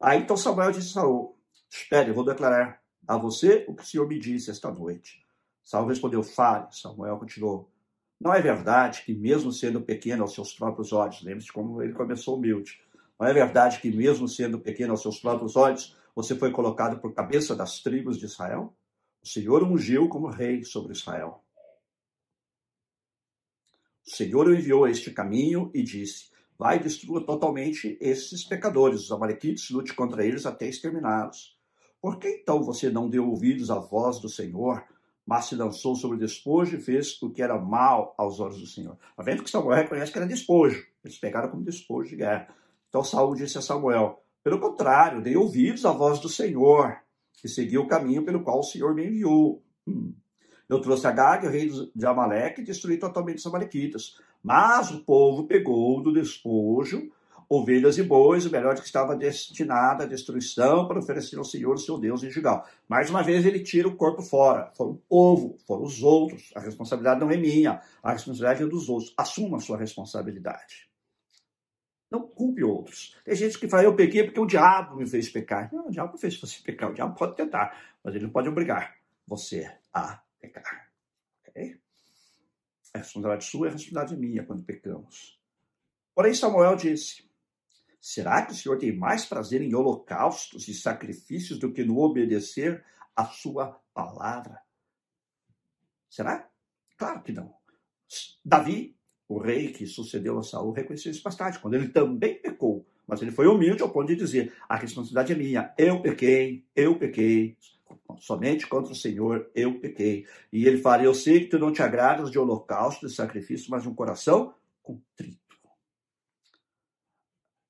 Aí 0.00 0.20
então 0.20 0.36
Samuel 0.36 0.72
disse 0.72 0.90
a 0.90 1.02
Saul, 1.02 1.38
espere, 1.70 2.10
eu 2.10 2.14
vou 2.14 2.24
declarar 2.24 2.82
a 3.06 3.16
você 3.16 3.64
o 3.68 3.74
que 3.74 3.82
o 3.82 3.86
Senhor 3.86 4.06
me 4.06 4.18
disse 4.18 4.50
esta 4.50 4.70
noite. 4.70 5.24
Saul 5.64 5.86
respondeu, 5.86 6.22
fale. 6.22 6.66
Samuel 6.72 7.18
continuou, 7.18 7.70
não 8.20 8.32
é 8.32 8.40
verdade 8.40 9.02
que 9.04 9.14
mesmo 9.14 9.50
sendo 9.52 9.80
pequeno 9.80 10.22
aos 10.22 10.34
seus 10.34 10.52
próprios 10.52 10.92
olhos, 10.92 11.22
lembre-se 11.22 11.52
como 11.52 11.82
ele 11.82 11.92
começou 11.92 12.36
humilde, 12.36 12.80
não 13.18 13.26
é 13.26 13.32
verdade 13.32 13.80
que, 13.80 13.90
mesmo 13.90 14.28
sendo 14.28 14.58
pequeno 14.58 14.92
aos 14.92 15.02
seus 15.02 15.18
próprios 15.18 15.56
olhos, 15.56 15.96
você 16.14 16.34
foi 16.34 16.50
colocado 16.50 17.00
por 17.00 17.14
cabeça 17.14 17.54
das 17.54 17.80
tribos 17.80 18.18
de 18.18 18.26
Israel? 18.26 18.74
O 19.22 19.26
Senhor 19.26 19.62
ungiu 19.62 20.08
como 20.08 20.28
rei 20.28 20.64
sobre 20.64 20.92
Israel. 20.92 21.42
O 24.04 24.10
Senhor 24.10 24.48
o 24.48 24.54
enviou 24.54 24.84
a 24.84 24.90
este 24.90 25.12
caminho 25.12 25.70
e 25.72 25.82
disse: 25.82 26.30
Vai 26.58 26.76
e 26.76 26.82
destrua 26.82 27.24
totalmente 27.24 27.96
esses 28.00 28.44
pecadores, 28.44 29.02
os 29.02 29.12
amalequites, 29.12 29.70
lute 29.70 29.94
contra 29.94 30.26
eles 30.26 30.44
até 30.44 30.68
exterminá-los. 30.68 31.56
Por 32.00 32.18
que 32.18 32.28
então 32.28 32.62
você 32.62 32.90
não 32.90 33.08
deu 33.08 33.28
ouvidos 33.28 33.70
à 33.70 33.78
voz 33.78 34.18
do 34.18 34.28
Senhor, 34.28 34.84
mas 35.24 35.44
se 35.44 35.54
lançou 35.54 35.94
sobre 35.94 36.16
o 36.16 36.20
despojo 36.20 36.76
e 36.76 36.80
fez 36.80 37.22
o 37.22 37.30
que 37.30 37.40
era 37.40 37.56
mal 37.56 38.12
aos 38.18 38.40
olhos 38.40 38.58
do 38.60 38.66
Senhor? 38.66 38.98
Está 39.10 39.22
vendo 39.22 39.44
que 39.44 39.50
Samuel 39.50 39.78
reconhece 39.78 40.10
que 40.10 40.18
era 40.18 40.26
despojo. 40.26 40.84
Eles 41.04 41.16
pegaram 41.16 41.48
como 41.48 41.62
despojo 41.62 42.10
de 42.10 42.16
guerra. 42.16 42.52
Então 42.92 43.02
Saul 43.02 43.34
disse 43.34 43.56
a 43.56 43.62
Samuel: 43.62 44.22
Pelo 44.44 44.60
contrário, 44.60 45.22
dei 45.22 45.34
ouvidos 45.34 45.86
à 45.86 45.92
voz 45.92 46.18
do 46.18 46.28
Senhor, 46.28 46.94
e 47.42 47.48
segui 47.48 47.78
o 47.78 47.86
caminho 47.86 48.22
pelo 48.22 48.42
qual 48.42 48.58
o 48.58 48.62
Senhor 48.62 48.94
me 48.94 49.06
enviou. 49.06 49.62
Hum. 49.88 50.12
Eu 50.68 50.78
trouxe 50.78 51.06
Agag, 51.06 51.48
rei 51.48 51.70
de 51.94 52.06
Amaleque, 52.06 52.60
e 52.60 52.64
destruí 52.64 52.98
totalmente 52.98 53.38
os 53.38 53.46
amalequitas. 53.46 54.18
Mas 54.42 54.90
o 54.90 55.02
povo 55.04 55.46
pegou 55.46 56.02
do 56.02 56.12
despojo 56.12 57.10
ovelhas 57.48 57.98
e 57.98 58.02
bois, 58.02 58.46
o 58.46 58.50
melhor 58.50 58.74
que 58.74 58.86
estava 58.86 59.16
destinado 59.16 60.02
à 60.02 60.06
destruição 60.06 60.86
para 60.86 60.98
oferecer 60.98 61.38
ao 61.38 61.44
Senhor, 61.44 61.78
seu 61.78 61.98
Deus, 61.98 62.22
em 62.22 62.30
Gigal. 62.30 62.66
Mais 62.86 63.10
uma 63.10 63.22
vez 63.22 63.44
ele 63.44 63.60
tira 63.60 63.88
o 63.88 63.96
corpo 63.96 64.22
fora. 64.22 64.70
Foi 64.74 64.88
o 64.88 64.94
povo, 65.08 65.56
foram 65.66 65.82
os 65.82 66.02
outros. 66.02 66.50
A 66.54 66.60
responsabilidade 66.60 67.20
não 67.20 67.30
é 67.30 67.36
minha, 67.36 67.80
a 68.02 68.12
responsabilidade 68.12 68.62
é 68.62 68.66
dos 68.66 68.88
outros. 68.88 69.12
Assuma 69.18 69.58
a 69.58 69.60
sua 69.60 69.76
responsabilidade. 69.76 70.91
Não 72.12 72.28
culpe 72.28 72.62
outros. 72.62 73.16
Tem 73.24 73.34
gente 73.34 73.58
que 73.58 73.66
fala, 73.66 73.84
eu 73.84 73.96
pequei 73.96 74.22
porque 74.22 74.38
o 74.38 74.44
diabo 74.44 74.96
me 74.96 75.08
fez 75.08 75.30
pecar. 75.30 75.72
Não, 75.72 75.86
o 75.86 75.90
diabo 75.90 76.18
fez 76.18 76.38
você 76.38 76.60
pecar. 76.62 76.90
O 76.90 76.94
diabo 76.94 77.16
pode 77.16 77.34
tentar, 77.34 77.74
mas 78.04 78.14
ele 78.14 78.24
não 78.24 78.30
pode 78.30 78.50
obrigar 78.50 78.98
você 79.26 79.74
a 79.94 80.22
pecar. 80.38 80.92
Ok? 81.48 81.80
A 82.92 82.98
responsabilidade 82.98 83.44
sua 83.46 83.66
é 83.66 83.70
a 83.70 83.72
responsabilidade 83.72 84.20
minha 84.20 84.44
quando 84.44 84.62
pecamos. 84.62 85.40
Porém, 86.14 86.34
Samuel 86.34 86.76
disse: 86.76 87.26
Será 87.98 88.44
que 88.44 88.52
o 88.52 88.54
Senhor 88.54 88.76
tem 88.76 88.94
mais 88.94 89.24
prazer 89.24 89.62
em 89.62 89.74
holocaustos 89.74 90.68
e 90.68 90.74
sacrifícios 90.74 91.58
do 91.58 91.72
que 91.72 91.82
no 91.82 91.98
obedecer 91.98 92.84
a 93.16 93.24
sua 93.24 93.80
palavra? 93.94 94.60
Será? 96.10 96.46
Claro 96.98 97.22
que 97.22 97.32
não. 97.32 97.54
Davi 98.44 98.94
o 99.32 99.38
rei 99.38 99.72
que 99.72 99.86
sucedeu 99.86 100.38
a 100.38 100.42
Saul 100.42 100.72
reconheceu 100.72 101.10
isso 101.10 101.22
mais 101.24 101.36
tarde, 101.36 101.58
quando 101.58 101.74
ele 101.74 101.88
também 101.88 102.34
pecou. 102.34 102.84
Mas 103.06 103.22
ele 103.22 103.30
foi 103.30 103.46
humilde 103.46 103.82
ao 103.82 103.90
ponto 103.90 104.08
de 104.08 104.16
dizer: 104.16 104.52
a 104.68 104.76
responsabilidade 104.76 105.32
é 105.32 105.36
minha, 105.36 105.74
eu 105.78 106.00
pequei, 106.02 106.64
eu 106.76 106.98
pequei, 106.98 107.56
somente 108.18 108.66
contra 108.66 108.92
o 108.92 108.96
Senhor 108.96 109.50
eu 109.54 109.80
pequei. 109.80 110.26
E 110.52 110.66
ele 110.66 110.78
fala: 110.78 111.02
Eu 111.02 111.14
sei 111.14 111.40
que 111.40 111.46
tu 111.46 111.58
não 111.58 111.72
te 111.72 111.82
agradas 111.82 112.30
de 112.30 112.38
holocausto, 112.38 113.06
de 113.06 113.14
sacrifício, 113.14 113.70
mas 113.70 113.82
de 113.82 113.88
um 113.88 113.94
coração 113.94 114.54
contrito. 114.82 115.38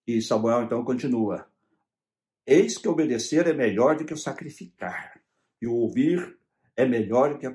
E 0.06 0.20
Samuel 0.20 0.64
então 0.64 0.84
continua: 0.84 1.46
Eis 2.46 2.76
que 2.76 2.88
obedecer 2.88 3.46
é 3.46 3.52
melhor 3.52 3.96
do 3.96 4.04
que 4.04 4.14
o 4.14 4.18
sacrificar, 4.18 5.20
e 5.60 5.66
o 5.66 5.74
ouvir 5.74 6.36
é 6.76 6.84
melhor 6.84 7.32
do 7.32 7.38
que 7.38 7.46
a 7.46 7.54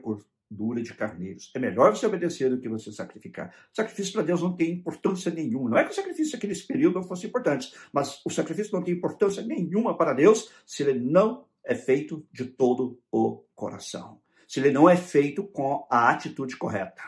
dura 0.50 0.82
de 0.82 0.94
carneiros. 0.94 1.52
É 1.56 1.60
melhor 1.60 1.96
você 1.96 2.06
obedecer 2.06 2.50
do 2.50 2.60
que 2.60 2.70
você 2.70 2.92
sacrificar. 2.92 3.54
sacrifício 3.74 4.14
para 4.14 4.24
Deus 4.24 4.42
não 4.42 4.56
tem 4.56 4.72
importância 4.72 5.32
nenhuma. 5.32 5.70
Não 5.70 5.78
é 5.78 5.84
que 5.84 5.92
o 5.92 5.96
sacrifício 5.96 6.34
naquele 6.34 6.56
período 6.56 6.96
não 6.96 7.04
fosse 7.04 7.28
importante, 7.28 7.74
mas 7.92 8.22
o 8.26 8.30
sacrifício 8.30 8.74
não 8.74 8.84
tem 8.84 8.94
importância 8.94 9.44
nenhuma 9.44 9.98
para 9.98 10.14
Deus 10.14 10.52
se 10.66 10.84
ele 10.84 11.00
não 11.00 11.46
é 11.64 11.76
feito 11.76 12.26
de 12.32 12.46
todo 12.46 13.00
o 13.12 13.44
coração. 13.54 14.22
Se 14.48 14.60
ele 14.60 14.72
não 14.72 14.90
é 14.90 14.96
feito 14.96 15.44
com 15.44 15.86
a 15.90 16.10
atitude 16.10 16.56
correta. 16.56 17.04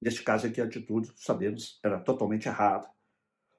Neste 0.00 0.22
caso 0.22 0.46
aqui, 0.46 0.60
a 0.60 0.64
atitude, 0.64 1.12
sabemos, 1.14 1.78
era 1.84 2.00
totalmente 2.00 2.48
errada. 2.48 2.88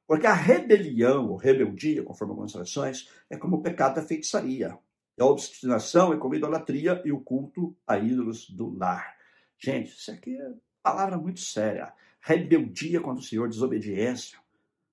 Porque 0.07 0.25
a 0.25 0.33
rebelião, 0.33 1.29
ou 1.29 1.37
rebeldia, 1.37 2.03
conforme 2.03 2.31
algumas 2.31 2.51
traduções, 2.51 3.07
é 3.29 3.37
como 3.37 3.57
o 3.57 3.61
pecado 3.61 3.95
da 3.95 4.01
feitiçaria. 4.01 4.77
A 5.21 5.25
obstinação 5.25 6.11
é 6.11 6.17
como 6.17 6.33
a 6.33 6.37
idolatria 6.37 7.01
e 7.05 7.11
o 7.11 7.21
culto 7.21 7.77
a 7.85 7.97
ídolos 7.97 8.49
do 8.49 8.75
lar. 8.75 9.15
Gente, 9.57 9.89
isso 9.89 10.09
aqui 10.09 10.35
é 10.35 10.51
palavra 10.81 11.17
muito 11.17 11.39
séria. 11.39 11.93
Rebeldia 12.19 12.99
contra 12.99 13.21
o 13.21 13.25
Senhor, 13.25 13.47
desobediência, 13.47 14.39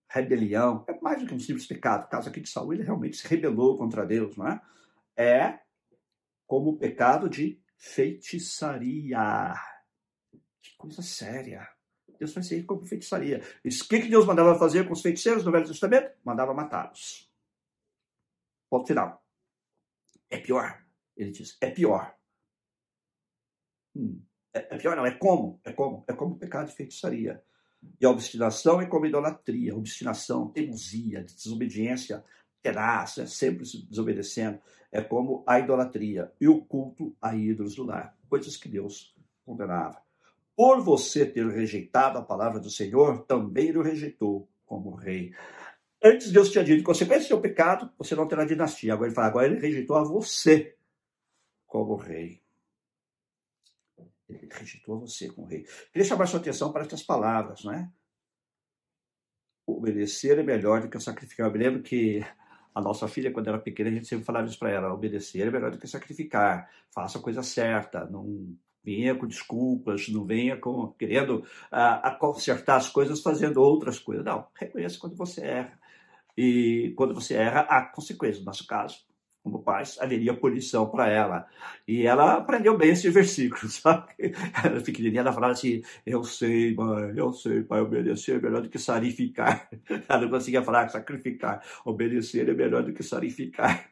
rebelião, 0.06 0.84
é 0.86 1.00
mais 1.00 1.20
do 1.20 1.26
que 1.26 1.34
um 1.34 1.40
simples 1.40 1.66
pecado. 1.66 2.02
No 2.02 2.08
caso 2.08 2.28
aqui 2.28 2.40
de 2.40 2.48
Saul, 2.48 2.74
ele 2.74 2.82
realmente 2.82 3.16
se 3.16 3.26
rebelou 3.26 3.78
contra 3.78 4.04
Deus, 4.04 4.36
não 4.36 4.46
é? 4.48 4.60
É 5.16 5.60
como 6.46 6.70
o 6.70 6.78
pecado 6.78 7.28
de 7.28 7.58
feitiçaria. 7.76 9.54
Que 10.62 10.76
coisa 10.76 11.00
séria. 11.00 11.66
Deus 12.18 12.34
faz 12.34 12.50
isso 12.50 12.66
como 12.66 12.84
feitiçaria. 12.84 13.42
o 13.64 13.68
que, 13.68 14.00
que 14.00 14.08
Deus 14.08 14.26
mandava 14.26 14.58
fazer 14.58 14.86
com 14.86 14.92
os 14.92 15.00
feiticeiros 15.00 15.44
no 15.44 15.52
Velho 15.52 15.66
Testamento? 15.66 16.10
Mandava 16.24 16.52
matá-los. 16.52 17.32
Ponto 18.68 18.86
final. 18.86 19.22
É 20.30 20.38
pior. 20.38 20.82
Ele 21.16 21.30
diz, 21.30 21.56
é 21.60 21.70
pior. 21.70 22.14
Hum, 23.94 24.20
é, 24.52 24.74
é, 24.74 24.78
pior 24.78 24.96
não, 24.96 25.06
é 25.06 25.12
como? 25.12 25.60
É 25.64 25.72
como? 25.72 26.04
É 26.06 26.12
como 26.12 26.34
o 26.34 26.38
pecado 26.38 26.68
de 26.68 26.74
feitiçaria. 26.74 27.42
E 28.00 28.04
a 28.04 28.10
obstinação 28.10 28.80
é 28.80 28.86
como 28.86 29.06
idolatria, 29.06 29.76
obstinação, 29.76 30.50
teimosia, 30.50 31.22
desobediência 31.22 32.24
tenaz, 32.62 33.18
é 33.18 33.26
sempre 33.26 33.64
desobedecendo. 33.88 34.58
É 34.90 35.00
como 35.00 35.44
a 35.46 35.58
idolatria 35.58 36.32
e 36.40 36.48
o 36.48 36.60
culto 36.62 37.14
a 37.20 37.34
ídolos 37.34 37.74
do 37.74 37.84
lar, 37.84 38.16
coisas 38.28 38.56
que 38.56 38.68
Deus 38.68 39.14
condenava. 39.44 40.00
Por 40.56 40.82
você 40.82 41.24
ter 41.24 41.46
rejeitado 41.46 42.18
a 42.18 42.22
palavra 42.22 42.58
do 42.58 42.70
Senhor, 42.70 43.24
também 43.24 43.76
o 43.76 43.82
rejeitou 43.82 44.48
como 44.66 44.94
rei. 44.94 45.32
Antes 46.02 46.30
Deus 46.30 46.50
tinha 46.50 46.62
dito, 46.62 46.84
consequência 46.84 47.24
do 47.24 47.28
seu 47.28 47.40
pecado, 47.40 47.92
você 47.98 48.14
não 48.14 48.28
terá 48.28 48.44
dinastia. 48.44 48.92
Agora 48.92 49.08
ele 49.08 49.14
fala, 49.14 49.26
agora 49.26 49.46
ele 49.46 49.60
rejeitou 49.60 49.96
a 49.96 50.04
você 50.04 50.76
como 51.66 51.96
rei. 51.96 52.40
Ele 54.28 54.48
rejeitou 54.50 54.96
a 54.96 55.00
você 55.00 55.28
como 55.28 55.48
rei. 55.48 55.66
Queria 55.92 56.06
chamar 56.06 56.26
sua 56.26 56.38
atenção 56.38 56.72
para 56.72 56.82
estas 56.82 57.02
palavras, 57.02 57.64
não 57.64 57.72
é? 57.72 57.90
Obedecer 59.66 60.38
é 60.38 60.42
melhor 60.42 60.82
do 60.82 60.88
que 60.88 61.00
sacrificar. 61.00 61.46
Eu 61.46 61.52
me 61.52 61.58
lembro 61.58 61.82
que 61.82 62.24
a 62.74 62.80
nossa 62.80 63.08
filha, 63.08 63.32
quando 63.32 63.48
era 63.48 63.58
pequena, 63.58 63.90
a 63.90 63.92
gente 63.92 64.06
sempre 64.06 64.24
falava 64.24 64.46
isso 64.46 64.58
para 64.58 64.70
ela: 64.70 64.94
obedecer 64.94 65.46
é 65.46 65.50
melhor 65.50 65.70
do 65.70 65.78
que 65.78 65.86
sacrificar. 65.86 66.70
Faça 66.90 67.18
a 67.18 67.22
coisa 67.22 67.42
certa, 67.42 68.06
não 68.06 68.56
venha 68.84 69.14
com 69.14 69.26
desculpas, 69.26 70.08
não 70.08 70.24
venha 70.24 70.56
com 70.56 70.92
querendo 70.92 71.44
a, 71.70 72.08
a 72.08 72.14
consertar 72.14 72.76
as 72.76 72.88
coisas 72.88 73.20
fazendo 73.20 73.60
outras 73.60 73.98
coisas. 73.98 74.24
Não, 74.24 74.46
reconheça 74.54 74.98
quando 74.98 75.16
você 75.16 75.44
erra. 75.44 75.78
E 76.40 76.92
quando 76.96 77.12
você 77.12 77.34
erra, 77.34 77.62
há 77.62 77.82
consequências. 77.82 78.38
No 78.38 78.44
nosso 78.44 78.64
caso, 78.64 78.98
como 79.42 79.60
pais, 79.60 79.98
haveria 80.00 80.32
punição 80.32 80.88
para 80.88 81.08
ela. 81.08 81.48
E 81.86 82.06
ela 82.06 82.34
aprendeu 82.34 82.78
bem 82.78 82.90
esse 82.90 83.10
versículo, 83.10 83.66
sabe? 83.68 84.12
Ela 84.64 84.80
pequenininha, 84.80 85.22
ela 85.22 85.32
falava 85.32 85.54
assim, 85.54 85.82
eu 86.06 86.22
sei, 86.22 86.76
mãe, 86.76 87.12
eu 87.16 87.32
sei, 87.32 87.64
pai, 87.64 87.80
obedecer 87.80 88.36
é 88.36 88.40
melhor 88.40 88.62
do 88.62 88.68
que 88.68 88.78
sarificar. 88.78 89.68
Ela 90.08 90.20
não 90.20 90.30
conseguia 90.30 90.62
falar 90.62 90.88
sacrificar. 90.90 91.60
Obedecer 91.84 92.48
é 92.48 92.54
melhor 92.54 92.84
do 92.84 92.92
que 92.92 93.02
sarificar. 93.02 93.90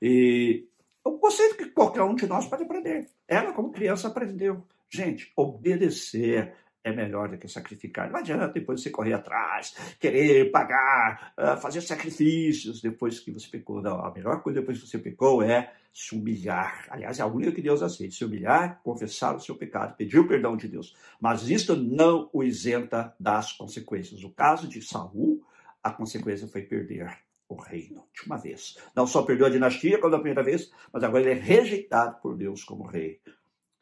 E 0.00 0.68
é 1.04 1.08
um 1.08 1.18
conceito 1.18 1.56
que 1.56 1.66
qualquer 1.70 2.02
um 2.04 2.14
de 2.14 2.28
nós 2.28 2.46
pode 2.46 2.62
aprender. 2.62 3.08
Ela, 3.26 3.52
como 3.52 3.72
criança, 3.72 4.06
aprendeu. 4.06 4.64
Gente, 4.88 5.32
obedecer 5.36 6.54
é 6.84 6.92
melhor 6.92 7.28
do 7.28 7.38
que 7.38 7.48
sacrificar. 7.48 8.10
Não 8.10 8.18
adianta 8.18 8.48
depois 8.48 8.80
você 8.80 8.90
correr 8.90 9.12
atrás, 9.12 9.74
querer 9.98 10.50
pagar, 10.50 11.32
ah, 11.36 11.56
fazer 11.56 11.80
sacrifícios 11.80 12.80
depois 12.80 13.20
que 13.20 13.30
você 13.30 13.48
pecou. 13.48 13.82
Não, 13.82 14.04
a 14.04 14.12
melhor 14.12 14.42
coisa 14.42 14.60
depois 14.60 14.80
que 14.80 14.86
você 14.86 14.98
pecou 14.98 15.42
é 15.42 15.72
se 15.92 16.14
humilhar. 16.14 16.86
Aliás, 16.90 17.18
é 17.18 17.22
a 17.22 17.26
única 17.26 17.52
que 17.52 17.62
Deus 17.62 17.82
aceita. 17.82 18.14
Se 18.14 18.24
humilhar, 18.24 18.80
confessar 18.82 19.34
o 19.34 19.40
seu 19.40 19.56
pecado, 19.56 19.96
pedir 19.96 20.18
o 20.18 20.28
perdão 20.28 20.56
de 20.56 20.68
Deus. 20.68 20.96
Mas 21.20 21.48
isto 21.48 21.74
não 21.76 22.30
o 22.32 22.42
isenta 22.42 23.14
das 23.18 23.52
consequências. 23.52 24.22
No 24.22 24.30
caso 24.30 24.68
de 24.68 24.80
Saul, 24.80 25.42
a 25.82 25.90
consequência 25.90 26.46
foi 26.46 26.62
perder 26.62 27.18
o 27.48 27.56
reino 27.56 28.04
de 28.14 28.26
uma 28.26 28.36
vez. 28.36 28.76
Não 28.94 29.06
só 29.06 29.22
perdeu 29.22 29.46
a 29.46 29.50
dinastia 29.50 29.98
quando 29.98 30.14
a 30.14 30.20
primeira 30.20 30.42
vez, 30.42 30.70
mas 30.92 31.02
agora 31.02 31.22
ele 31.22 31.40
é 31.40 31.42
rejeitado 31.42 32.20
por 32.20 32.36
Deus 32.36 32.62
como 32.62 32.86
rei. 32.86 33.20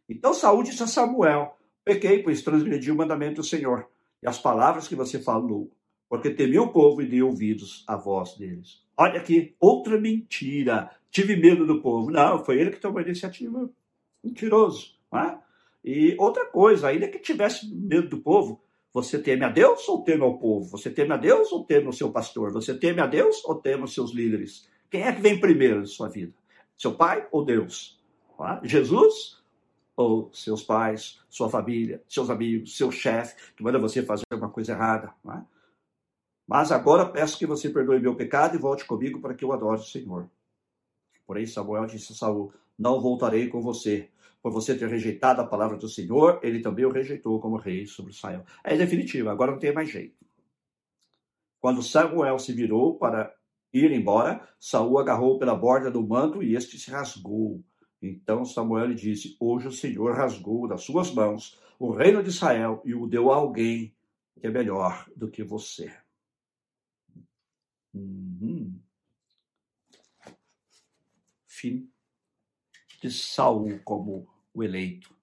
Então 0.09 0.33
Saul 0.33 0.63
disse 0.63 0.83
a 0.83 0.87
Samuel: 0.87 1.57
Pequei, 1.87 2.21
pois 2.21 2.43
transgredi 2.43 2.91
o 2.91 2.97
mandamento 2.97 3.37
do 3.37 3.45
Senhor 3.45 3.89
e 4.21 4.27
as 4.27 4.41
palavras 4.41 4.89
que 4.89 4.97
você 4.97 5.21
falou, 5.21 5.71
porque 6.09 6.31
temi 6.31 6.59
o 6.59 6.73
povo 6.73 7.01
e 7.01 7.07
dei 7.07 7.23
ouvidos 7.23 7.85
à 7.87 7.95
voz 7.95 8.37
deles. 8.37 8.85
Olha 8.97 9.21
aqui, 9.21 9.55
outra 9.61 9.97
mentira. 9.97 10.91
Tive 11.13 11.37
medo 11.37 11.65
do 11.65 11.81
povo. 11.81 12.11
Não, 12.11 12.45
foi 12.45 12.59
ele 12.59 12.73
que 12.73 12.81
tomou 12.81 12.99
a 12.99 13.03
iniciativa. 13.03 13.71
Mentiroso. 14.25 14.97
Não 15.13 15.21
é? 15.21 15.39
E 15.85 16.17
outra 16.19 16.47
coisa, 16.47 16.89
ainda 16.89 17.07
que 17.07 17.21
tivesse 17.21 17.73
medo 17.73 18.09
do 18.09 18.19
povo, 18.19 18.61
você 18.93 19.17
teme 19.17 19.45
a 19.45 19.49
Deus 19.49 19.89
ou 19.89 20.03
teme 20.03 20.25
ao 20.25 20.41
povo? 20.41 20.69
Você 20.71 20.91
teme 20.91 21.13
a 21.13 21.17
Deus 21.17 21.53
ou 21.53 21.63
teme 21.63 21.87
o 21.87 21.93
seu 21.93 22.11
pastor? 22.11 22.53
Você 22.53 22.77
teme 22.77 23.01
a 23.01 23.07
Deus 23.07 23.45
ou 23.45 23.55
teme 23.55 23.85
os 23.85 23.95
seus 23.95 24.13
líderes? 24.13 24.69
Quem 24.91 25.03
é 25.03 25.13
que 25.13 25.21
vem 25.21 25.39
primeiro 25.39 25.79
na 25.79 25.87
sua 25.87 26.09
vida? 26.09 26.35
Seu 26.77 26.97
pai 26.97 27.29
ou 27.31 27.45
Deus? 27.45 28.03
É? 28.41 28.67
Jesus 28.67 29.36
ou 29.97 30.31
seus 30.33 30.63
pais, 30.63 31.21
sua 31.29 31.49
família, 31.49 32.03
seus 32.07 32.29
amigos, 32.29 32.77
seu 32.77 32.93
chefe, 32.93 33.55
que 33.57 33.63
manda 33.63 33.79
você 33.79 34.03
fazer 34.03 34.25
uma 34.33 34.51
coisa 34.51 34.73
errada. 34.73 35.15
É? 35.29 35.43
Mas 36.47 36.71
agora 36.71 37.09
peço 37.09 37.39
que 37.39 37.47
você 37.47 37.71
perdoe 37.71 37.99
meu 37.99 38.15
pecado 38.15 38.55
e 38.55 38.59
volte 38.59 38.85
comigo 38.85 39.21
para 39.21 39.35
que 39.35 39.45
eu 39.45 39.53
adore 39.53 39.81
o 39.81 39.85
Senhor. 39.85 40.31
Porém, 41.27 41.47
Samuel 41.47 41.87
disse 41.87 42.13
a 42.13 42.17
Saul: 42.17 42.53
Não 42.79 43.01
voltarei 43.01 43.49
com 43.49 43.61
você. 43.61 44.11
Por 44.43 44.53
você 44.53 44.79
ter 44.79 44.89
rejeitado 44.89 45.41
a 45.41 45.47
palavra 45.47 45.77
do 45.77 45.89
Senhor, 45.89 46.39
ele 46.41 46.61
também 46.61 46.85
o 46.85 46.93
rejeitou 46.93 47.41
como 47.41 47.57
rei 47.57 47.85
sobre 47.85 48.13
Israel. 48.13 48.45
É 48.63 48.77
definitivo, 48.77 49.29
agora 49.29 49.51
não 49.51 49.59
tem 49.59 49.73
mais 49.73 49.91
jeito. 49.91 50.15
Quando 51.59 51.83
Samuel 51.83 52.39
se 52.39 52.53
virou 52.53 52.97
para 52.97 53.35
ir 53.73 53.91
embora, 53.91 54.47
Saul 54.61 55.01
agarrou 55.01 55.37
pela 55.37 55.55
borda 55.55 55.91
do 55.91 56.07
manto 56.07 56.45
e 56.45 56.55
este 56.55 56.79
se 56.79 56.93
rasgou. 56.93 57.61
Então 58.11 58.45
Samuel 58.45 58.95
disse: 58.95 59.37
Hoje 59.41 59.69
o 59.69 59.73
Senhor 59.73 60.15
rasgou 60.15 60.69
das 60.69 60.83
suas 60.83 61.13
mãos 61.13 61.61
o 61.79 61.91
reino 61.91 62.23
de 62.23 62.29
Israel 62.29 62.81
e 62.85 62.95
o 62.95 63.07
deu 63.07 63.31
a 63.31 63.37
alguém 63.37 63.95
que 64.39 64.47
é 64.47 64.51
melhor 64.51 65.09
do 65.17 65.31
que 65.31 65.43
você. 65.43 65.93
Uhum. 67.93 68.79
Fim 71.47 71.91
de 73.01 73.11
Saul 73.11 73.81
como 73.85 74.29
o 74.53 74.63
eleito 74.63 75.15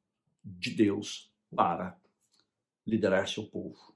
de 0.44 0.72
Deus 0.72 1.32
para 1.56 1.98
liderar 2.86 3.28
seu 3.28 3.46
povo. 3.46 3.94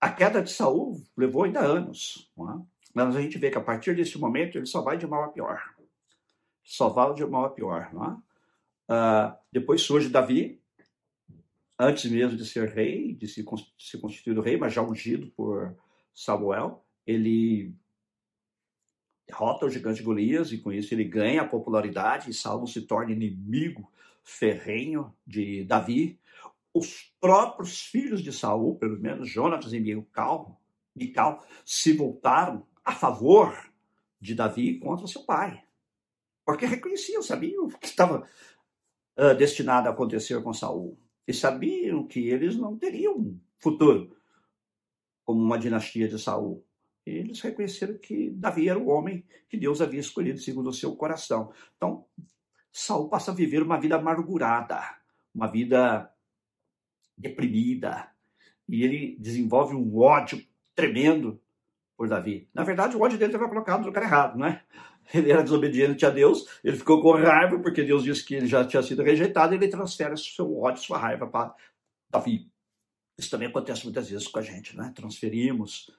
A 0.00 0.10
queda 0.10 0.42
de 0.42 0.50
Saul 0.50 1.02
levou 1.16 1.44
ainda 1.44 1.60
anos, 1.60 2.30
é? 2.38 2.66
mas 2.94 3.16
a 3.16 3.20
gente 3.20 3.38
vê 3.38 3.50
que 3.50 3.58
a 3.58 3.64
partir 3.64 3.96
desse 3.96 4.18
momento 4.18 4.58
ele 4.58 4.66
só 4.66 4.82
vai 4.82 4.96
de 4.96 5.06
mal 5.06 5.24
a 5.24 5.28
pior 5.28 5.77
só 6.68 6.90
vai 6.90 7.14
de 7.14 7.24
mal 7.24 7.46
a 7.46 7.50
pior. 7.50 7.88
Não 7.94 8.04
é? 8.04 8.10
Uh, 8.92 9.36
depois 9.50 9.80
surge 9.80 10.10
Davi, 10.10 10.60
antes 11.78 12.10
mesmo 12.10 12.36
de 12.36 12.44
ser 12.44 12.68
rei, 12.68 13.14
de 13.14 13.26
se, 13.26 13.42
ser 13.78 13.98
constituído 13.98 14.42
rei, 14.42 14.58
mas 14.58 14.74
já 14.74 14.82
ungido 14.82 15.28
por 15.28 15.74
Samuel, 16.14 16.84
ele 17.06 17.74
derrota 19.26 19.64
o 19.64 19.70
gigante 19.70 20.02
Golias 20.02 20.52
e 20.52 20.58
com 20.58 20.70
isso 20.70 20.92
ele 20.92 21.04
ganha 21.04 21.40
a 21.40 21.48
popularidade 21.48 22.30
e 22.30 22.34
Saulo 22.34 22.66
se 22.66 22.82
torna 22.82 23.12
inimigo 23.12 23.90
ferrenho 24.22 25.14
de 25.26 25.64
Davi. 25.64 26.20
Os 26.74 27.14
próprios 27.18 27.80
filhos 27.80 28.22
de 28.22 28.30
Saul, 28.30 28.76
pelo 28.76 28.98
menos 28.98 29.30
Jonatas 29.30 29.72
e 29.72 29.80
Mical, 29.80 30.60
Mical 30.94 31.46
se 31.64 31.94
voltaram 31.94 32.66
a 32.84 32.92
favor 32.92 33.70
de 34.20 34.34
Davi 34.34 34.78
contra 34.78 35.06
seu 35.06 35.22
pai 35.22 35.62
porque 36.48 36.64
reconheciam, 36.64 37.22
sabiam 37.22 37.66
o 37.66 37.68
que 37.68 37.84
estava 37.84 38.26
uh, 39.18 39.34
destinado 39.36 39.86
a 39.86 39.92
acontecer 39.92 40.42
com 40.42 40.54
Saul 40.54 40.98
e 41.26 41.34
sabiam 41.34 42.06
que 42.06 42.26
eles 42.26 42.56
não 42.56 42.74
teriam 42.74 43.38
futuro 43.58 44.16
como 45.26 45.42
uma 45.42 45.58
dinastia 45.58 46.08
de 46.08 46.18
Saul. 46.18 46.64
Eles 47.04 47.38
reconheceram 47.42 47.98
que 47.98 48.30
Davi 48.30 48.66
era 48.66 48.78
o 48.78 48.88
homem 48.88 49.26
que 49.46 49.58
Deus 49.58 49.82
havia 49.82 50.00
escolhido 50.00 50.38
segundo 50.38 50.70
o 50.70 50.72
seu 50.72 50.96
coração. 50.96 51.52
Então, 51.76 52.06
Saul 52.72 53.10
passa 53.10 53.30
a 53.30 53.34
viver 53.34 53.62
uma 53.62 53.78
vida 53.78 53.96
amargurada, 53.96 54.80
uma 55.34 55.48
vida 55.48 56.10
deprimida, 57.14 58.10
e 58.66 58.82
ele 58.84 59.18
desenvolve 59.20 59.74
um 59.74 59.98
ódio 59.98 60.42
tremendo 60.74 61.38
por 61.94 62.08
Davi. 62.08 62.48
Na 62.54 62.64
verdade, 62.64 62.96
o 62.96 63.02
ódio 63.02 63.18
dele 63.18 63.32
estava 63.32 63.50
colocado 63.50 63.80
no 63.80 63.88
lugar 63.88 64.02
errado, 64.02 64.38
não 64.38 64.46
é? 64.46 64.64
ele 65.14 65.32
era 65.32 65.42
desobediente 65.42 66.04
a 66.04 66.10
Deus, 66.10 66.46
ele 66.62 66.76
ficou 66.76 67.00
com 67.00 67.12
raiva 67.12 67.58
porque 67.60 67.82
Deus 67.82 68.02
disse 68.02 68.24
que 68.24 68.34
ele 68.34 68.46
já 68.46 68.64
tinha 68.64 68.82
sido 68.82 69.02
rejeitado, 69.02 69.54
e 69.54 69.56
ele 69.56 69.68
transfere 69.68 70.16
seu 70.16 70.58
ódio, 70.60 70.82
sua 70.82 70.98
raiva 70.98 71.26
para 71.26 71.54
Davi. 72.10 72.50
Isso 73.18 73.30
também 73.30 73.48
acontece 73.48 73.84
muitas 73.84 74.08
vezes 74.08 74.28
com 74.28 74.38
a 74.38 74.42
gente, 74.42 74.76
né? 74.76 74.92
Transferimos 74.94 75.90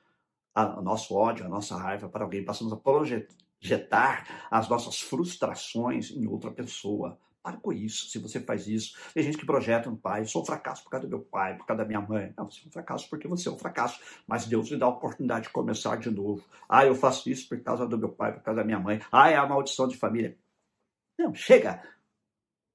o 0.56 0.82
nosso 0.82 1.16
ódio, 1.16 1.46
a 1.46 1.50
nossa 1.50 1.78
raiva 1.78 2.10
para 2.10 2.24
alguém, 2.24 2.44
passamos 2.44 2.74
a 2.74 2.78
projetar 2.78 4.48
as 4.50 4.70
nossas 4.70 5.00
frustrações 5.00 6.12
em 6.12 6.28
outra 6.28 6.52
pessoa. 6.52 7.18
Para 7.42 7.58
com 7.58 7.72
isso, 7.72 8.10
se 8.10 8.20
você 8.20 8.40
faz 8.40 8.68
isso. 8.68 8.98
Tem 9.14 9.24
gente 9.24 9.38
que 9.38 9.46
projeta 9.46 9.90
no 9.90 9.98
pai, 9.98 10.26
sou 10.26 10.42
um 10.42 10.46
fracasso 10.46 10.84
por 10.84 10.90
causa 10.90 11.08
do 11.08 11.10
meu 11.10 11.22
pai, 11.26 11.58
por 11.58 11.66
causa 11.66 11.84
da 11.84 11.88
minha 11.88 12.02
mãe. 12.02 12.34
Não, 12.38 12.50
você 12.50 12.62
é 12.64 12.68
um 12.68 12.72
fracasso 12.72 13.10
porque 13.10 13.28
você 13.28 13.48
é 13.48 13.52
um 13.52 13.58
fracasso. 13.58 14.00
Mas 14.28 14.46
Deus 14.46 14.70
lhe 14.70 14.78
dá 14.78 14.86
a 14.86 14.90
oportunidade 14.90 15.44
de 15.44 15.50
começar 15.50 15.96
de 15.96 16.12
novo. 16.12 16.44
Ah, 16.68 16.86
eu 16.86 16.96
faço 16.96 17.30
isso 17.30 17.48
por 17.48 17.60
causa 17.62 17.88
do 17.88 17.98
meu 17.98 18.10
pai, 18.10 18.34
por 18.34 18.44
causa 18.44 18.60
da 18.60 18.66
minha 18.66 18.80
mãe. 18.80 19.02
Ah, 19.12 19.30
é 19.30 19.36
a 19.36 19.48
maldição 19.48 19.88
de 19.88 19.96
família. 19.96 20.38
Não, 21.18 21.34
chega. 21.34 21.82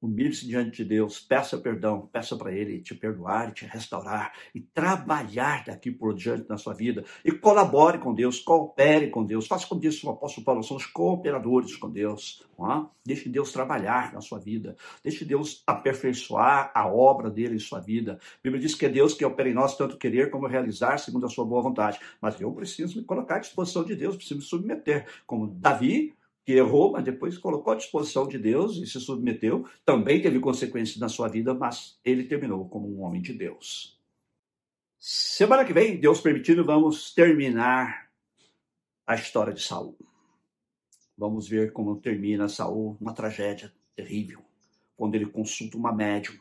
Humilhe-se 0.04 0.46
diante 0.46 0.82
de 0.82 0.84
Deus, 0.84 1.18
peça 1.18 1.56
perdão, 1.56 2.06
peça 2.12 2.36
para 2.36 2.52
Ele 2.52 2.78
te 2.78 2.94
perdoar, 2.94 3.54
te 3.54 3.64
restaurar 3.64 4.34
e 4.54 4.60
trabalhar 4.60 5.64
daqui 5.64 5.90
por 5.90 6.14
diante 6.14 6.46
na 6.46 6.58
sua 6.58 6.74
vida. 6.74 7.02
E 7.24 7.32
colabore 7.32 7.96
com 7.96 8.12
Deus, 8.12 8.38
coopere 8.38 9.08
com 9.08 9.24
Deus. 9.24 9.46
Faça 9.46 9.66
como 9.66 9.80
disse 9.80 10.04
o 10.04 10.10
apóstolo 10.10 10.44
Paulo, 10.44 10.62
somos 10.62 10.84
cooperadores 10.84 11.74
com 11.76 11.90
Deus. 11.90 12.44
É? 12.58 12.86
Deixe 13.02 13.30
Deus 13.30 13.50
trabalhar 13.50 14.12
na 14.12 14.20
sua 14.20 14.38
vida. 14.38 14.76
Deixe 15.02 15.24
Deus 15.24 15.62
aperfeiçoar 15.66 16.70
a 16.74 16.86
obra 16.86 17.30
dele 17.30 17.54
em 17.54 17.58
sua 17.58 17.80
vida. 17.80 18.18
A 18.20 18.38
Bíblia 18.42 18.60
diz 18.60 18.74
que 18.74 18.84
é 18.84 18.90
Deus 18.90 19.14
que 19.14 19.24
opera 19.24 19.48
em 19.48 19.54
nós 19.54 19.74
tanto 19.74 19.96
querer 19.96 20.30
como 20.30 20.46
realizar 20.46 20.98
segundo 20.98 21.24
a 21.24 21.30
sua 21.30 21.46
boa 21.46 21.62
vontade. 21.62 21.98
Mas 22.20 22.38
eu 22.38 22.52
preciso 22.52 22.98
me 22.98 23.06
colocar 23.06 23.36
à 23.36 23.38
disposição 23.38 23.82
de 23.82 23.96
Deus, 23.96 24.16
preciso 24.16 24.36
me 24.36 24.42
submeter. 24.42 25.06
Como 25.26 25.46
Davi 25.46 26.14
que 26.44 26.52
errou, 26.52 26.92
mas 26.92 27.04
depois 27.04 27.38
colocou 27.38 27.72
à 27.72 27.76
disposição 27.76 28.28
de 28.28 28.38
Deus 28.38 28.76
e 28.76 28.86
se 28.86 29.00
submeteu, 29.00 29.66
também 29.84 30.20
teve 30.20 30.38
consequências 30.38 30.98
na 30.98 31.08
sua 31.08 31.28
vida, 31.28 31.54
mas 31.54 31.98
ele 32.04 32.24
terminou 32.24 32.68
como 32.68 32.88
um 32.88 33.02
homem 33.02 33.22
de 33.22 33.32
Deus. 33.32 33.98
Semana 34.98 35.64
que 35.64 35.72
vem, 35.72 35.98
Deus 35.98 36.20
permitindo, 36.20 36.64
vamos 36.64 37.14
terminar 37.14 38.10
a 39.06 39.14
história 39.14 39.52
de 39.52 39.62
Saul. 39.62 39.96
Vamos 41.16 41.48
ver 41.48 41.72
como 41.72 42.00
termina 42.00 42.48
Saul, 42.48 42.96
uma 43.00 43.14
tragédia 43.14 43.72
terrível, 43.94 44.42
quando 44.96 45.14
ele 45.14 45.26
consulta 45.26 45.76
uma 45.76 45.92
médium. 45.92 46.38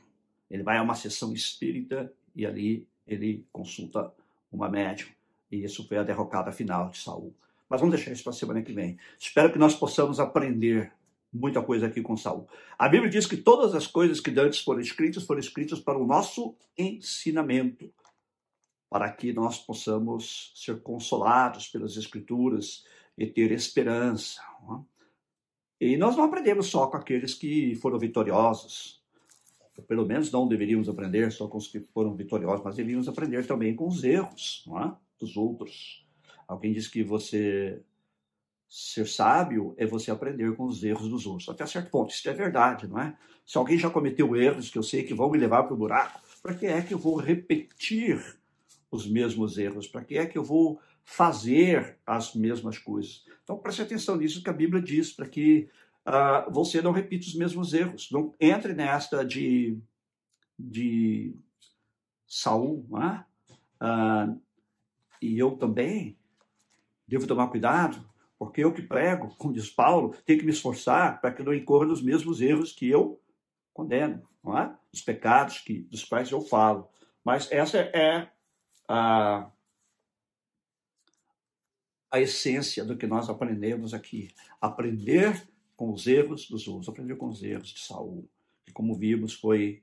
Ele 0.49 0.63
vai 0.63 0.77
a 0.77 0.83
uma 0.83 0.95
sessão 0.95 1.33
espírita 1.33 2.11
e 2.35 2.45
ali 2.45 2.87
ele 3.07 3.45
consulta 3.51 4.13
uma 4.51 4.69
médium. 4.69 5.09
E 5.51 5.63
isso 5.63 5.87
foi 5.87 5.97
a 5.97 6.03
derrocada 6.03 6.51
final 6.51 6.89
de 6.89 6.97
Saul. 6.97 7.33
Mas 7.73 7.81
vamos 7.81 7.95
deixar 7.95 8.11
isso 8.11 8.21
para 8.21 8.33
a 8.33 8.35
semana 8.35 8.61
que 8.61 8.71
vem. 8.71 8.99
Espero 9.17 9.51
que 9.51 9.57
nós 9.57 9.73
possamos 9.73 10.19
aprender 10.19 10.93
muita 11.33 11.59
coisa 11.59 11.87
aqui 11.87 12.03
com 12.03 12.15
Saul. 12.15 12.47
A 12.77 12.87
Bíblia 12.87 13.09
diz 13.09 13.25
que 13.25 13.35
todas 13.35 13.73
as 13.73 13.87
coisas 13.87 14.19
que 14.19 14.29
antes 14.39 14.59
foram 14.59 14.79
escritas 14.79 15.23
foram 15.23 15.39
escritas 15.39 15.79
para 15.79 15.97
o 15.97 16.05
nosso 16.05 16.55
ensinamento, 16.77 17.91
para 18.91 19.11
que 19.11 19.33
nós 19.33 19.57
possamos 19.57 20.51
ser 20.55 20.83
consolados 20.83 21.67
pelas 21.67 21.97
Escrituras 21.97 22.85
e 23.17 23.25
ter 23.25 23.51
esperança. 23.51 24.39
É? 25.81 25.93
E 25.93 25.97
nós 25.97 26.15
não 26.15 26.25
aprendemos 26.25 26.67
só 26.67 26.85
com 26.85 26.97
aqueles 26.97 27.33
que 27.33 27.73
foram 27.77 27.97
vitoriosos, 27.97 29.01
pelo 29.87 30.05
menos 30.05 30.31
não 30.31 30.47
deveríamos 30.47 30.87
aprender 30.87 31.31
só 31.31 31.47
com 31.47 31.57
os 31.57 31.67
que 31.67 31.79
foram 31.79 32.15
vitoriosos, 32.15 32.63
mas 32.63 32.75
deveríamos 32.75 33.07
aprender 33.07 33.47
também 33.47 33.75
com 33.75 33.87
os 33.87 34.03
erros 34.03 34.63
é? 34.79 34.91
dos 35.19 35.35
outros. 35.35 36.03
Alguém 36.47 36.73
diz 36.73 36.87
que 36.87 37.03
você 37.03 37.81
ser 38.75 39.07
sábio 39.07 39.75
é 39.77 39.85
você 39.85 40.09
aprender 40.09 40.55
com 40.55 40.65
os 40.65 40.83
erros 40.83 41.07
dos 41.07 41.27
outros. 41.27 41.47
Até 41.47 41.63
certo 41.65 41.91
ponto, 41.91 42.11
isso 42.11 42.27
é 42.27 42.33
verdade, 42.33 42.87
não 42.87 42.99
é? 42.99 43.15
Se 43.45 43.55
alguém 43.55 43.77
já 43.77 43.87
cometeu 43.87 44.35
erros 44.35 44.71
que 44.71 44.77
eu 44.79 44.81
sei 44.81 45.03
que 45.03 45.13
vão 45.13 45.29
me 45.29 45.37
levar 45.37 45.63
para 45.63 45.75
o 45.75 45.77
buraco, 45.77 46.19
para 46.41 46.55
que 46.55 46.65
é 46.65 46.81
que 46.81 46.91
eu 46.91 46.97
vou 46.97 47.17
repetir 47.17 48.19
os 48.89 49.07
mesmos 49.07 49.59
erros? 49.59 49.87
Para 49.87 50.03
que 50.03 50.17
é 50.17 50.25
que 50.25 50.37
eu 50.37 50.43
vou 50.43 50.79
fazer 51.03 51.99
as 52.03 52.33
mesmas 52.33 52.79
coisas? 52.79 53.23
Então 53.43 53.59
preste 53.59 53.83
atenção 53.83 54.15
nisso 54.15 54.41
que 54.41 54.49
a 54.49 54.53
Bíblia 54.53 54.81
diz, 54.81 55.11
para 55.11 55.27
que 55.27 55.69
uh, 56.07 56.51
você 56.51 56.81
não 56.81 56.91
repita 56.91 57.27
os 57.27 57.35
mesmos 57.35 57.73
erros. 57.73 58.09
Não 58.11 58.33
entre 58.39 58.73
nesta 58.73 59.23
de, 59.23 59.77
de 60.57 61.35
Saul, 62.25 62.87
não 62.89 63.03
é? 63.03 63.25
Uh, 63.79 64.41
e 65.21 65.37
eu 65.37 65.51
também 65.51 66.17
devo 67.07 67.27
tomar 67.27 67.47
cuidado, 67.47 68.03
porque 68.37 68.63
eu 68.63 68.73
que 68.73 68.81
prego, 68.81 69.33
como 69.37 69.53
diz 69.53 69.69
Paulo, 69.69 70.15
tenho 70.25 70.39
que 70.39 70.45
me 70.45 70.51
esforçar 70.51 71.21
para 71.21 71.31
que 71.31 71.43
não 71.43 71.53
incorra 71.53 71.85
nos 71.85 72.01
mesmos 72.01 72.41
erros 72.41 72.71
que 72.71 72.89
eu 72.89 73.21
condeno, 73.73 74.27
não 74.43 74.57
é? 74.57 74.75
Os 74.91 75.01
pecados 75.01 75.59
que, 75.59 75.79
dos 75.83 76.03
quais 76.03 76.29
eu 76.29 76.41
falo. 76.41 76.89
Mas 77.23 77.51
essa 77.51 77.77
é 77.79 78.29
a, 78.87 79.49
a 82.11 82.19
essência 82.19 82.83
do 82.83 82.97
que 82.97 83.07
nós 83.07 83.29
aprendemos 83.29 83.93
aqui. 83.93 84.29
Aprender 84.59 85.47
com 85.75 85.91
os 85.91 86.05
erros 86.05 86.47
dos 86.49 86.67
outros, 86.67 86.89
aprender 86.89 87.15
com 87.15 87.27
os 87.27 87.41
erros 87.41 87.69
de 87.69 87.79
Saul, 87.79 88.27
que 88.65 88.73
como 88.73 88.93
vimos 88.93 89.33
foi 89.33 89.81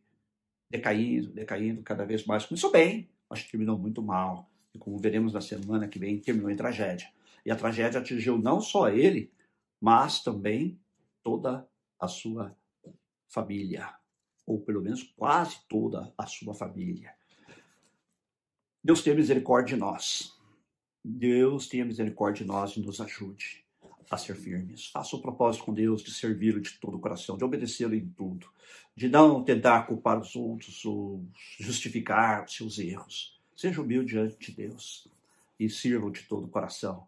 decaindo, 0.69 1.31
decaindo 1.31 1.83
cada 1.83 2.05
vez 2.05 2.25
mais. 2.27 2.45
Começou 2.45 2.71
bem, 2.71 3.09
mas 3.29 3.45
terminou 3.45 3.79
muito 3.79 4.03
mal 4.03 4.50
e 4.75 4.79
como 4.79 4.99
veremos 4.99 5.33
na 5.33 5.41
semana 5.41 5.89
que 5.89 5.99
vem, 5.99 6.21
terminou 6.21 6.51
em 6.51 6.57
tragédia. 6.57 7.09
E 7.45 7.51
a 7.51 7.57
tragédia 7.57 8.01
atingiu 8.01 8.39
não 8.39 8.61
só 8.61 8.89
ele, 8.89 9.33
mas 9.81 10.23
também 10.23 10.79
toda 11.23 11.69
a 11.99 12.07
sua 12.07 12.57
família, 13.29 13.95
ou 14.47 14.61
pelo 14.61 14.83
menos 14.83 15.03
quase 15.17 15.59
toda 15.69 16.13
a 16.17 16.27
sua 16.27 16.55
família. 16.55 17.15
Deus 18.83 19.03
tenha 19.03 19.17
misericórdia 19.17 19.77
de 19.77 19.81
nós. 19.81 20.39
Deus 21.05 21.69
tenha 21.69 21.85
misericórdia 21.85 22.45
de 22.45 22.49
nós 22.49 22.77
e 22.77 22.81
nos 22.81 23.01
ajude 23.01 23.65
a 24.11 24.17
ser 24.17 24.35
firmes. 24.35 24.87
Faça 24.87 25.15
o 25.17 25.23
propósito 25.23 25.65
com 25.65 25.73
Deus 25.73 26.03
de 26.03 26.13
servi-lo 26.13 26.61
de 26.61 26.73
todo 26.79 26.97
o 26.97 27.01
coração, 27.01 27.37
de 27.37 27.45
obedecê-lo 27.45 27.95
em 27.95 28.09
tudo, 28.09 28.51
de 28.97 29.09
não 29.09 29.45
tentar 29.45 29.87
culpar 29.87 30.19
os 30.21 30.35
outros 30.35 30.85
ou 30.85 31.25
justificar 31.59 32.45
os 32.45 32.55
seus 32.55 32.79
erros 32.79 33.40
Seja 33.61 33.83
humilde 33.83 34.13
diante 34.13 34.39
de 34.39 34.53
Deus 34.57 35.07
e 35.59 35.69
sirva 35.69 36.11
de 36.11 36.23
todo 36.23 36.47
o 36.47 36.49
coração. 36.49 37.07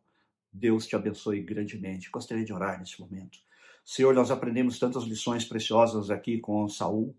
Deus 0.53 0.87
te 0.87 0.95
abençoe 0.95 1.41
grandemente. 1.41 2.11
Gostaria 2.11 2.45
de 2.45 2.53
orar 2.53 2.79
nesse 2.79 3.01
momento. 3.01 3.38
Senhor, 3.83 4.15
nós 4.15 4.31
aprendemos 4.31 4.79
tantas 4.79 5.05
lições 5.05 5.47
preciosas 5.47 6.11
aqui 6.11 6.38
com 6.38 6.69
Saul, 6.69 7.17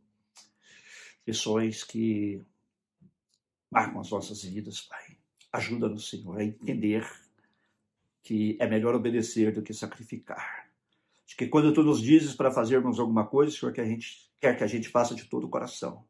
lições 1.25 1.83
que 1.83 2.43
marcam 3.71 4.01
as 4.01 4.11
nossas 4.11 4.43
vidas, 4.43 4.81
Pai. 4.81 5.17
Ajuda-nos, 5.51 6.11
Senhor, 6.11 6.37
a 6.37 6.43
entender 6.43 7.03
que 8.21 8.55
é 8.59 8.67
melhor 8.67 8.93
obedecer 8.93 9.51
do 9.51 9.63
que 9.63 9.73
sacrificar. 9.73 10.69
De 11.25 11.35
que 11.35 11.47
quando 11.47 11.73
tu 11.73 11.81
nos 11.81 11.99
dizes 11.99 12.35
para 12.35 12.51
fazermos 12.51 12.99
alguma 12.99 13.25
coisa, 13.25 13.51
Senhor, 13.51 13.73
que 13.73 13.81
a 13.81 13.85
gente 13.85 14.31
quer 14.39 14.55
que 14.55 14.63
a 14.63 14.67
gente 14.67 14.89
faça 14.89 15.15
de 15.15 15.25
todo 15.25 15.47
o 15.47 15.49
coração. 15.49 16.05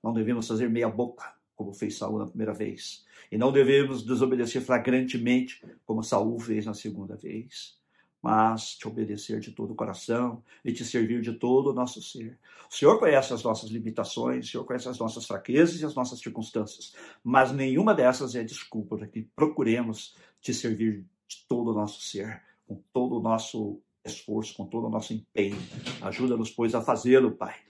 Não 0.00 0.12
devemos 0.12 0.46
fazer 0.46 0.70
meia 0.70 0.88
boca, 0.88 1.36
como 1.58 1.74
fez 1.74 1.98
Saul 1.98 2.20
na 2.20 2.26
primeira 2.26 2.54
vez. 2.54 3.04
E 3.32 3.36
não 3.36 3.50
devemos 3.50 4.04
desobedecer 4.04 4.62
flagrantemente, 4.62 5.60
como 5.84 6.04
Saul 6.04 6.38
fez 6.38 6.64
na 6.64 6.72
segunda 6.72 7.16
vez. 7.16 7.76
Mas 8.22 8.76
te 8.76 8.86
obedecer 8.86 9.40
de 9.40 9.50
todo 9.50 9.72
o 9.72 9.74
coração 9.74 10.42
e 10.64 10.72
te 10.72 10.84
servir 10.84 11.20
de 11.20 11.32
todo 11.32 11.70
o 11.70 11.72
nosso 11.74 12.00
ser. 12.00 12.38
O 12.70 12.74
Senhor 12.74 12.98
conhece 12.98 13.32
as 13.32 13.42
nossas 13.42 13.70
limitações, 13.70 14.46
o 14.46 14.50
Senhor 14.50 14.64
conhece 14.64 14.88
as 14.88 14.98
nossas 14.98 15.26
fraquezas 15.26 15.80
e 15.80 15.84
as 15.84 15.94
nossas 15.94 16.20
circunstâncias, 16.20 16.94
mas 17.22 17.52
nenhuma 17.52 17.94
dessas 17.94 18.34
é 18.34 18.44
desculpa 18.44 18.96
para 18.96 19.06
que 19.06 19.22
procuremos 19.34 20.16
te 20.40 20.54
servir 20.54 21.04
de 21.26 21.44
todo 21.48 21.70
o 21.70 21.74
nosso 21.74 22.00
ser, 22.02 22.42
com 22.66 22.80
todo 22.92 23.18
o 23.18 23.22
nosso 23.22 23.80
esforço, 24.04 24.54
com 24.54 24.66
todo 24.66 24.86
o 24.86 24.90
nosso 24.90 25.12
empenho. 25.12 25.58
Ajuda-nos, 26.02 26.50
pois, 26.50 26.74
a 26.74 26.80
fazê-lo, 26.80 27.32
Pai 27.32 27.67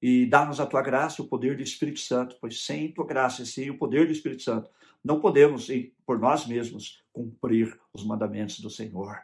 e 0.00 0.26
dá-nos 0.26 0.60
a 0.60 0.66
tua 0.66 0.82
graça 0.82 1.20
e 1.20 1.24
o 1.24 1.28
poder 1.28 1.56
do 1.56 1.62
Espírito 1.62 2.00
Santo, 2.00 2.36
pois 2.40 2.64
sem 2.64 2.92
tua 2.92 3.06
graça 3.06 3.42
e 3.42 3.46
sem 3.46 3.70
o 3.70 3.78
poder 3.78 4.06
do 4.06 4.12
Espírito 4.12 4.42
Santo, 4.42 4.70
não 5.04 5.20
podemos, 5.20 5.68
por 6.04 6.18
nós 6.18 6.46
mesmos, 6.46 7.02
cumprir 7.12 7.78
os 7.92 8.04
mandamentos 8.04 8.60
do 8.60 8.70
Senhor. 8.70 9.16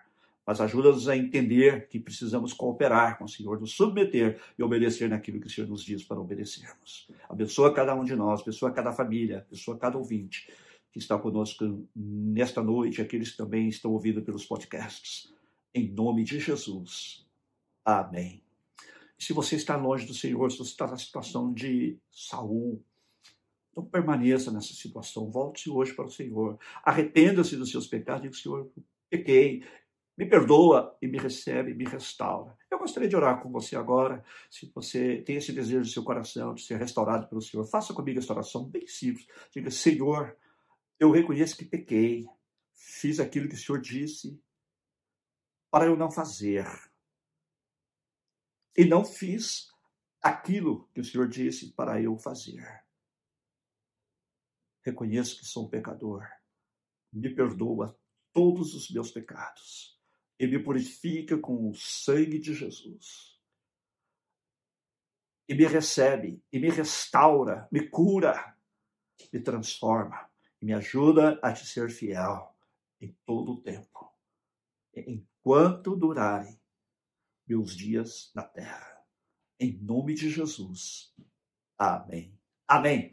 Mas 0.46 0.60
ajuda-nos 0.60 1.08
a 1.08 1.16
entender 1.16 1.88
que 1.88 1.98
precisamos 1.98 2.52
cooperar 2.52 3.16
com 3.18 3.24
o 3.24 3.28
Senhor, 3.28 3.58
nos 3.58 3.72
submeter 3.72 4.40
e 4.58 4.62
obedecer 4.62 5.08
naquilo 5.08 5.40
que 5.40 5.46
o 5.46 5.50
Senhor 5.50 5.66
nos 5.66 5.82
diz 5.82 6.04
para 6.04 6.20
obedecermos. 6.20 7.08
Abençoa 7.28 7.72
cada 7.72 7.94
um 7.94 8.04
de 8.04 8.14
nós, 8.14 8.42
abençoa 8.42 8.70
cada 8.70 8.92
família, 8.92 9.44
abençoa 9.48 9.78
cada 9.78 9.96
ouvinte 9.96 10.48
que 10.92 11.00
está 11.00 11.18
conosco 11.18 11.88
nesta 11.96 12.62
noite, 12.62 13.02
aqueles 13.02 13.32
que 13.32 13.36
também 13.36 13.68
estão 13.68 13.90
ouvindo 13.92 14.22
pelos 14.22 14.44
podcasts. 14.46 15.34
Em 15.74 15.90
nome 15.90 16.22
de 16.22 16.38
Jesus. 16.38 17.26
Amém. 17.84 18.43
Se 19.24 19.32
você 19.32 19.56
está 19.56 19.74
longe 19.74 20.06
do 20.06 20.12
Senhor, 20.12 20.52
se 20.52 20.58
você 20.58 20.72
está 20.72 20.86
na 20.86 20.98
situação 20.98 21.50
de 21.50 21.98
Saul, 22.12 22.84
não 23.74 23.82
permaneça 23.82 24.52
nessa 24.52 24.74
situação. 24.74 25.30
Volte-se 25.30 25.70
hoje 25.70 25.94
para 25.94 26.04
o 26.04 26.10
Senhor. 26.10 26.58
Arrependa-se 26.82 27.56
dos 27.56 27.70
seus 27.70 27.86
pecados. 27.86 28.20
Diga, 28.20 28.34
Senhor, 28.34 28.70
pequei. 29.08 29.64
Me 30.14 30.26
perdoa 30.26 30.94
e 31.00 31.08
me 31.08 31.16
recebe, 31.16 31.72
me 31.72 31.86
restaura. 31.86 32.54
Eu 32.70 32.78
gostaria 32.78 33.08
de 33.08 33.16
orar 33.16 33.42
com 33.42 33.50
você 33.50 33.74
agora. 33.76 34.22
Se 34.50 34.70
você 34.74 35.22
tem 35.22 35.36
esse 35.36 35.52
desejo 35.52 35.78
no 35.78 35.86
seu 35.86 36.04
coração 36.04 36.52
de 36.52 36.62
ser 36.62 36.78
restaurado 36.78 37.26
pelo 37.26 37.40
Senhor, 37.40 37.64
faça 37.64 37.94
comigo 37.94 38.18
esta 38.18 38.34
oração 38.34 38.68
bem 38.68 38.86
simples. 38.86 39.26
Diga, 39.50 39.70
Senhor, 39.70 40.36
eu 41.00 41.10
reconheço 41.10 41.56
que 41.56 41.64
pequei. 41.64 42.26
fiz 42.74 43.18
aquilo 43.18 43.48
que 43.48 43.54
o 43.54 43.58
Senhor 43.58 43.80
disse 43.80 44.38
para 45.70 45.86
eu 45.86 45.96
não 45.96 46.10
fazer. 46.10 46.66
E 48.76 48.84
não 48.84 49.04
fiz 49.04 49.68
aquilo 50.20 50.88
que 50.94 51.00
o 51.00 51.04
Senhor 51.04 51.28
disse 51.28 51.72
para 51.72 52.00
eu 52.00 52.16
fazer. 52.16 52.84
Reconheço 54.82 55.38
que 55.38 55.46
sou 55.46 55.66
um 55.66 55.70
pecador. 55.70 56.26
Me 57.12 57.32
perdoa 57.32 57.98
todos 58.32 58.74
os 58.74 58.90
meus 58.90 59.10
pecados 59.10 59.98
e 60.38 60.46
me 60.46 60.62
purifica 60.62 61.38
com 61.38 61.70
o 61.70 61.74
sangue 61.74 62.38
de 62.38 62.52
Jesus. 62.52 63.40
E 65.48 65.54
me 65.54 65.66
recebe, 65.66 66.42
e 66.50 66.58
me 66.58 66.70
restaura, 66.70 67.68
me 67.70 67.88
cura, 67.88 68.56
me 69.32 69.40
transforma 69.40 70.28
e 70.60 70.64
me 70.64 70.72
ajuda 70.72 71.38
a 71.42 71.52
te 71.52 71.66
ser 71.66 71.90
fiel 71.90 72.54
em 73.00 73.12
todo 73.24 73.52
o 73.52 73.60
tempo, 73.60 74.10
enquanto 74.94 75.94
durarem 75.94 76.58
meus 77.46 77.76
dias 77.76 78.30
na 78.34 78.42
terra. 78.42 78.94
Em 79.58 79.78
nome 79.80 80.14
de 80.14 80.30
Jesus. 80.30 81.12
Amém. 81.78 82.32
Amém. 82.66 83.12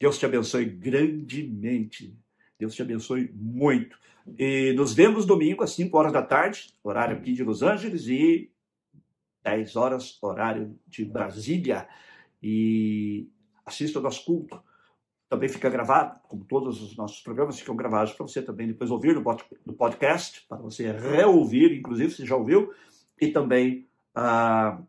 Deus 0.00 0.18
te 0.18 0.26
abençoe 0.26 0.64
grandemente. 0.64 2.18
Deus 2.58 2.74
te 2.74 2.82
abençoe 2.82 3.30
muito. 3.34 3.98
E 4.38 4.72
nos 4.72 4.92
vemos 4.92 5.26
domingo 5.26 5.62
às 5.62 5.70
5 5.70 5.96
horas 5.96 6.12
da 6.12 6.22
tarde, 6.22 6.74
horário 6.82 7.16
aqui 7.16 7.32
de 7.32 7.44
Los 7.44 7.62
Angeles, 7.62 8.06
e 8.08 8.50
10 9.44 9.76
horas, 9.76 10.18
horário 10.22 10.78
de 10.86 11.04
Brasília. 11.04 11.88
E 12.42 13.28
assista 13.64 13.98
o 13.98 14.02
nosso 14.02 14.24
culto. 14.24 14.60
Também 15.28 15.48
fica 15.48 15.68
gravado, 15.68 16.20
como 16.28 16.44
todos 16.44 16.80
os 16.80 16.96
nossos 16.96 17.20
programas 17.20 17.58
ficam 17.58 17.74
gravados 17.74 18.12
para 18.12 18.26
você 18.26 18.40
também 18.40 18.68
depois 18.68 18.90
ouvir 18.90 19.16
no 19.16 19.74
podcast, 19.74 20.46
para 20.48 20.58
você 20.58 20.92
reouvir, 20.92 21.76
inclusive 21.76 22.12
se 22.12 22.24
já 22.24 22.36
ouviu, 22.36 22.72
e 23.20 23.28
também 23.28 23.88
ah, 24.14 24.80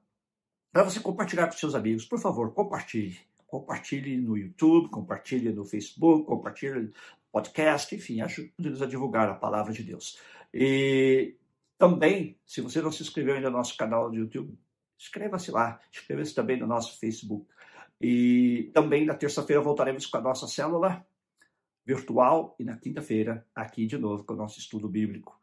para 0.72 0.84
você 0.84 1.00
compartilhar 1.00 1.48
com 1.48 1.54
seus 1.54 1.76
amigos. 1.76 2.06
Por 2.06 2.20
favor, 2.20 2.54
compartilhe. 2.54 3.20
Compartilhe 3.48 4.18
no 4.18 4.38
YouTube, 4.38 4.90
compartilhe 4.90 5.52
no 5.52 5.66
Facebook, 5.66 6.26
compartilhe 6.26 6.82
no 6.82 6.94
podcast, 7.32 7.96
enfim, 7.96 8.22
ajude-nos 8.22 8.82
a 8.82 8.86
divulgar 8.86 9.30
a 9.30 9.34
palavra 9.34 9.72
de 9.72 9.84
Deus. 9.84 10.20
E 10.54 11.36
também, 11.78 12.38
se 12.46 12.62
você 12.62 12.82
não 12.82 12.92
se 12.92 13.04
inscreveu 13.04 13.36
ainda 13.36 13.50
no 13.50 13.58
nosso 13.58 13.78
canal 13.78 14.10
do 14.10 14.18
YouTube, 14.18 14.58
inscreva-se 15.00 15.50
lá, 15.52 15.80
inscreva-se 15.94 16.36
também 16.36 16.60
no 16.60 16.68
nosso 16.68 17.00
Facebook. 17.00 17.48
E 18.00 18.70
também 18.74 19.06
na 19.06 19.16
terça-feira 19.16 19.62
voltaremos 19.62 20.06
com 20.06 20.18
a 20.18 20.22
nossa 20.22 20.48
célula 20.48 21.06
virtual 21.86 22.56
e 22.60 22.64
na 22.64 22.78
quinta-feira 22.78 23.46
aqui 23.56 23.86
de 23.88 23.98
novo 23.98 24.24
com 24.24 24.34
o 24.34 24.38
nosso 24.38 24.60
estudo 24.60 24.90
bíblico 24.90 25.40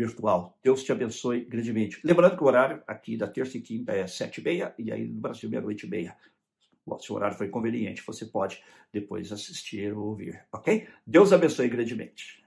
virtual. 0.00 0.58
Deus 0.62 0.82
te 0.82 0.92
abençoe 0.92 1.44
grandemente. 1.44 2.00
Lembrando 2.02 2.36
que 2.36 2.42
o 2.42 2.46
horário 2.46 2.82
aqui 2.86 3.16
da 3.16 3.28
terça 3.28 3.58
e 3.58 3.60
quinta 3.60 3.92
é 3.92 4.06
sete 4.06 4.40
e 4.40 4.44
meia 4.44 4.74
e 4.78 4.90
aí 4.90 5.06
no 5.06 5.20
Brasil 5.20 5.50
meia-noite 5.50 5.86
e 5.86 5.90
meia. 5.90 6.16
Se 6.98 7.12
o 7.12 7.14
horário 7.14 7.36
foi 7.36 7.48
conveniente, 7.48 8.02
você 8.06 8.24
pode 8.24 8.62
depois 8.92 9.30
assistir 9.30 9.92
ou 9.92 10.08
ouvir, 10.08 10.42
ok? 10.52 10.88
Deus 11.06 11.32
abençoe 11.32 11.68
grandemente. 11.68 12.39